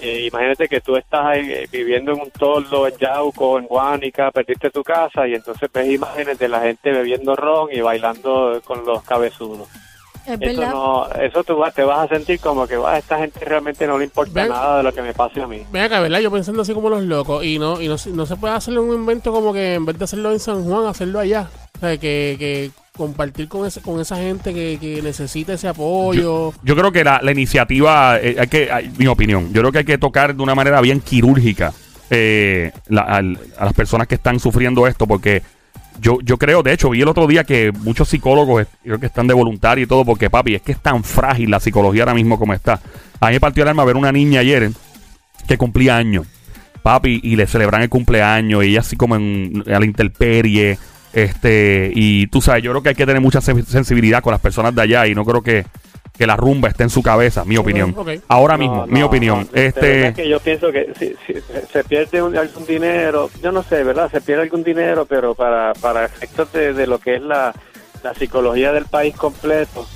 Eh, 0.00 0.28
imagínate 0.30 0.68
que 0.68 0.80
tú 0.80 0.96
estás 0.96 1.24
ahí, 1.24 1.50
eh, 1.50 1.68
viviendo 1.70 2.12
en 2.12 2.20
un 2.20 2.30
toldo 2.30 2.86
en 2.86 2.94
Yauco, 2.98 3.58
en 3.58 3.66
Guánica, 3.66 4.30
perdiste 4.32 4.68
tu 4.70 4.82
casa 4.82 5.26
y 5.26 5.34
entonces 5.34 5.70
ves 5.72 5.88
imágenes 5.88 6.38
de 6.38 6.48
la 6.48 6.60
gente 6.60 6.90
bebiendo 6.90 7.34
ron 7.36 7.68
y 7.72 7.80
bailando 7.80 8.60
con 8.64 8.84
los 8.84 9.02
cabezudos. 9.04 9.68
Es 10.26 10.40
Eso 10.40 10.60
verdad. 10.60 10.72
no, 10.72 11.06
eso 11.20 11.44
tú 11.44 11.56
vas- 11.56 11.74
te 11.74 11.82
vas 11.84 11.98
a 12.10 12.14
sentir 12.14 12.40
como 12.40 12.66
que 12.66 12.76
"Ah, 12.76 12.92
a 12.92 12.98
esta 12.98 13.18
gente 13.18 13.40
realmente 13.44 13.86
no 13.86 13.98
le 13.98 14.04
importa 14.04 14.32
Ven. 14.42 14.48
nada 14.48 14.78
de 14.78 14.82
lo 14.82 14.92
que 14.92 15.02
me 15.02 15.12
pase 15.12 15.42
a 15.42 15.46
mí. 15.46 15.62
Ven 15.70 15.82
acá, 15.82 16.00
¿verdad? 16.00 16.20
Yo 16.20 16.30
pensando 16.30 16.62
así 16.62 16.72
como 16.72 16.88
los 16.88 17.02
locos. 17.02 17.44
Y 17.44 17.58
no 17.58 17.80
y 17.80 17.88
no, 17.88 17.98
se- 17.98 18.10
no 18.10 18.24
se 18.26 18.36
puede 18.36 18.54
hacerle 18.54 18.80
un 18.80 18.94
invento 18.94 19.32
como 19.32 19.52
que 19.52 19.74
en 19.74 19.84
vez 19.84 19.98
de 19.98 20.04
hacerlo 20.04 20.32
en 20.32 20.40
San 20.40 20.64
Juan, 20.64 20.86
hacerlo 20.86 21.18
allá. 21.20 21.48
O 21.76 21.78
sea, 21.80 21.90
que, 21.98 22.36
que 22.38 22.70
compartir 22.96 23.48
con, 23.48 23.66
ese, 23.66 23.82
con 23.82 24.00
esa 24.00 24.16
gente 24.16 24.54
que, 24.54 24.78
que 24.80 25.02
necesita 25.02 25.54
ese 25.54 25.66
apoyo. 25.68 26.52
yo 26.62 26.76
creo 26.76 26.92
que 26.92 27.02
la, 27.04 27.20
la 27.22 27.32
iniciativa, 27.32 28.18
eh, 28.20 28.36
hay 28.38 28.46
que, 28.46 28.70
hay- 28.70 28.90
mi 28.96 29.08
opinión, 29.08 29.52
yo 29.52 29.60
creo 29.62 29.72
que 29.72 29.78
hay 29.78 29.84
que 29.84 29.98
tocar 29.98 30.34
de 30.34 30.42
una 30.42 30.54
manera 30.54 30.80
bien 30.80 31.00
quirúrgica 31.00 31.72
eh, 32.10 32.70
la- 32.88 33.02
al- 33.02 33.38
a 33.58 33.64
las 33.64 33.72
personas 33.74 34.06
que 34.06 34.14
están 34.14 34.38
sufriendo 34.38 34.86
esto, 34.86 35.06
porque 35.06 35.42
yo, 36.00 36.18
yo 36.22 36.36
creo, 36.38 36.62
de 36.62 36.72
hecho, 36.72 36.90
vi 36.90 37.02
el 37.02 37.08
otro 37.08 37.26
día 37.26 37.44
que 37.44 37.72
muchos 37.72 38.08
psicólogos 38.08 38.66
creo 38.82 38.98
que 38.98 39.06
están 39.06 39.26
de 39.26 39.34
voluntario 39.34 39.84
y 39.84 39.86
todo, 39.86 40.04
porque 40.04 40.30
papi, 40.30 40.54
es 40.54 40.62
que 40.62 40.72
es 40.72 40.80
tan 40.80 41.04
frágil 41.04 41.50
la 41.50 41.60
psicología 41.60 42.02
ahora 42.02 42.14
mismo 42.14 42.38
como 42.38 42.52
está. 42.52 42.80
A 43.20 43.28
mí 43.28 43.34
me 43.34 43.40
partió 43.40 43.62
el 43.62 43.68
alma 43.68 43.84
ver 43.84 43.96
una 43.96 44.12
niña 44.12 44.40
ayer 44.40 44.70
que 45.46 45.56
cumplía 45.58 45.96
años, 45.96 46.26
papi, 46.82 47.20
y 47.22 47.36
le 47.36 47.46
celebran 47.46 47.82
el 47.82 47.88
cumpleaños, 47.88 48.64
y 48.64 48.68
ella 48.68 48.80
así 48.80 48.96
como 48.96 49.16
en, 49.16 49.62
a 49.66 49.78
la 49.78 49.84
intemperie, 49.86 50.78
este, 51.12 51.92
y 51.94 52.26
tú 52.26 52.42
sabes, 52.42 52.62
yo 52.62 52.72
creo 52.72 52.82
que 52.82 52.88
hay 52.90 52.94
que 52.94 53.06
tener 53.06 53.22
mucha 53.22 53.40
sen- 53.40 53.64
sensibilidad 53.64 54.22
con 54.22 54.32
las 54.32 54.40
personas 54.40 54.74
de 54.74 54.82
allá, 54.82 55.06
y 55.06 55.14
no 55.14 55.24
creo 55.24 55.42
que, 55.42 55.64
que 56.16 56.26
la 56.26 56.36
rumba 56.36 56.68
esté 56.68 56.84
en 56.84 56.90
su 56.90 57.02
cabeza, 57.02 57.44
mi 57.44 57.56
opinión. 57.56 57.94
Ahora 58.28 58.54
No, 58.56 58.58
mismo, 58.58 58.76
no, 58.86 58.86
mi 58.86 59.02
opinión. 59.02 59.48
no, 59.52 59.60
este, 59.60 59.80
verdad 59.80 60.14
que 60.14 60.28
yo 60.28 60.38
pienso 60.40 60.70
que 60.70 60.92
si, 60.98 61.14
si 61.26 61.40
se 61.72 61.84
pierde 61.84 62.22
un- 62.22 62.36
algún 62.36 62.64
dinero, 62.66 63.30
yo 63.42 63.50
no 63.50 63.62
sé, 63.64 63.82
¿verdad? 63.82 64.10
Se 64.10 64.20
pierde 64.20 64.42
algún 64.44 64.62
dinero, 64.62 65.06
pero 65.06 65.34
para, 65.34 65.72
para 65.74 66.04
efectos 66.04 66.52
de, 66.52 66.72
de 66.72 66.86
lo 66.86 66.98
que 66.98 67.16
es 67.16 67.22
la, 67.22 67.52
la 68.04 68.14
psicología 68.14 68.72
del 68.72 68.84
país 68.86 69.16
completo, 69.16 69.86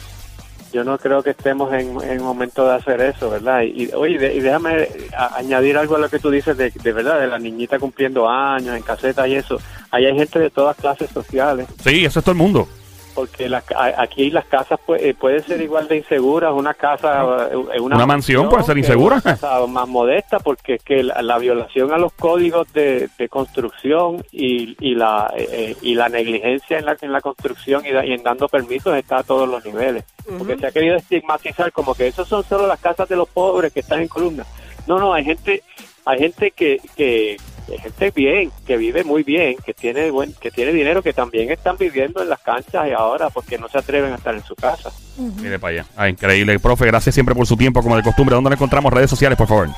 yo 0.72 0.82
no 0.84 0.98
creo 0.98 1.22
que 1.22 1.30
estemos 1.30 1.72
en, 1.72 1.96
en 2.02 2.20
momento 2.22 2.66
de 2.68 2.74
hacer 2.74 3.00
eso, 3.00 3.30
¿verdad? 3.30 3.62
Y, 3.62 3.84
y, 3.84 3.90
oye, 3.94 4.18
de- 4.18 4.34
y 4.34 4.40
déjame 4.40 4.88
a- 5.16 5.36
añadir 5.36 5.78
algo 5.78 5.94
a 5.96 5.98
lo 6.00 6.08
que 6.10 6.18
tú 6.18 6.30
dices 6.30 6.56
de, 6.56 6.70
de 6.70 6.92
verdad, 6.92 7.20
de 7.20 7.28
la 7.28 7.38
niñita 7.38 7.78
cumpliendo 7.78 8.28
años 8.28 8.76
en 8.76 8.82
casetas 8.82 9.28
y 9.28 9.36
eso. 9.36 9.58
Ahí 9.92 10.04
hay 10.04 10.16
gente 10.16 10.40
de 10.40 10.50
todas 10.50 10.76
clases 10.76 11.08
sociales 11.10 11.66
sí, 11.82 12.04
eso 12.04 12.18
es 12.18 12.24
todo 12.24 12.32
el 12.32 12.38
mundo. 12.38 12.68
Porque 13.14 13.48
ca- 13.62 13.94
aquí 13.98 14.30
las 14.30 14.44
casas 14.46 14.78
pu- 14.86 14.96
eh, 14.98 15.14
pueden 15.14 15.42
ser 15.42 15.60
igual 15.60 15.88
de 15.88 15.96
inseguras, 15.96 16.52
una 16.52 16.74
casa, 16.74 17.48
eh, 17.52 17.56
una, 17.80 17.96
Una 17.96 18.06
mansión 18.06 18.48
puede 18.48 18.62
ser 18.64 18.78
insegura. 18.78 19.16
Una 19.16 19.22
casa 19.34 19.66
más 19.66 19.88
modesta 19.88 20.38
porque 20.38 20.74
es 20.74 20.82
que 20.82 21.02
la, 21.02 21.20
la 21.22 21.38
violación 21.38 21.92
a 21.92 21.98
los 21.98 22.12
códigos 22.12 22.72
de, 22.72 23.08
de 23.18 23.28
construcción 23.28 24.24
y, 24.32 24.76
y 24.80 24.94
la 24.94 25.32
eh, 25.36 25.48
eh, 25.50 25.76
y 25.82 25.94
la 25.94 26.08
negligencia 26.08 26.78
en 26.78 26.84
la 26.84 26.96
en 27.00 27.12
la 27.12 27.20
construcción 27.20 27.84
y, 27.86 27.90
da- 27.92 28.04
y 28.06 28.12
en 28.12 28.22
dando 28.22 28.48
permisos 28.48 28.96
está 28.96 29.18
a 29.18 29.22
todos 29.22 29.48
los 29.48 29.64
niveles. 29.64 30.04
Porque 30.38 30.56
se 30.58 30.66
ha 30.66 30.70
querido 30.70 30.96
estigmatizar 30.96 31.72
como 31.72 31.94
que 31.94 32.06
esos 32.06 32.28
son 32.28 32.44
solo 32.44 32.66
las 32.66 32.78
casas 32.80 33.08
de 33.08 33.16
los 33.16 33.28
pobres 33.28 33.72
que 33.72 33.80
están 33.80 34.00
en 34.02 34.08
columna. 34.08 34.44
No, 34.86 34.98
no, 34.98 35.12
hay 35.14 35.24
gente 35.24 35.62
hay 36.04 36.18
gente 36.18 36.50
que, 36.52 36.80
que 36.96 37.36
hay 37.72 37.78
gente 37.78 38.10
bien, 38.10 38.50
que 38.66 38.76
vive 38.76 39.04
muy 39.04 39.22
bien, 39.22 39.56
que 39.64 39.74
tiene 39.74 40.10
buen, 40.10 40.32
que 40.34 40.50
tiene 40.50 40.72
dinero, 40.72 41.02
que 41.02 41.12
también 41.12 41.50
están 41.50 41.76
viviendo 41.76 42.22
en 42.22 42.28
las 42.28 42.40
canchas 42.40 42.88
y 42.88 42.92
ahora 42.92 43.30
porque 43.30 43.58
no 43.58 43.68
se 43.68 43.78
atreven 43.78 44.12
a 44.12 44.16
estar 44.16 44.34
en 44.34 44.44
su 44.44 44.54
casa. 44.54 44.90
Mire 45.16 45.58
para 45.58 45.74
allá. 45.74 45.86
Ah, 45.96 46.08
increíble. 46.08 46.58
Profe, 46.58 46.86
gracias 46.86 47.14
siempre 47.14 47.34
por 47.34 47.46
su 47.46 47.56
tiempo, 47.56 47.82
como 47.82 47.96
de 47.96 48.02
costumbre. 48.02 48.34
¿Dónde 48.34 48.50
lo 48.50 48.54
encontramos? 48.54 48.92
Redes 48.92 49.10
sociales, 49.10 49.36
por 49.36 49.48
favor. 49.48 49.68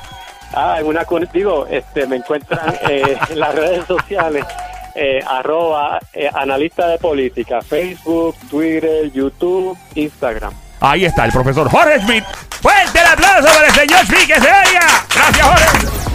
Ah, 0.53 0.77
en 0.79 0.87
una 0.87 1.05
digo, 1.33 1.65
este, 1.67 2.05
me 2.07 2.17
encuentran 2.17 2.75
eh, 2.89 3.17
en 3.29 3.39
las 3.39 3.55
redes 3.55 3.85
sociales 3.85 4.45
eh, 4.95 5.23
arroba 5.25 5.99
eh, 6.13 6.29
analista 6.33 6.87
de 6.87 6.97
política, 6.97 7.61
Facebook, 7.61 8.35
Twitter, 8.49 9.11
YouTube, 9.11 9.77
Instagram. 9.95 10.53
Ahí 10.81 11.05
está 11.05 11.25
el 11.25 11.31
profesor 11.31 11.69
Jorge 11.69 11.99
Smith. 12.01 12.23
Fuerte 12.61 12.99
el 12.99 13.07
aplauso 13.07 13.47
para 13.47 13.67
el 13.67 13.73
señor 13.73 14.05
Smith 14.05 14.27
que 14.27 14.35
se 14.35 14.47
oiga. 14.47 15.05
Gracias, 15.13 15.47
Jorge. 15.47 16.10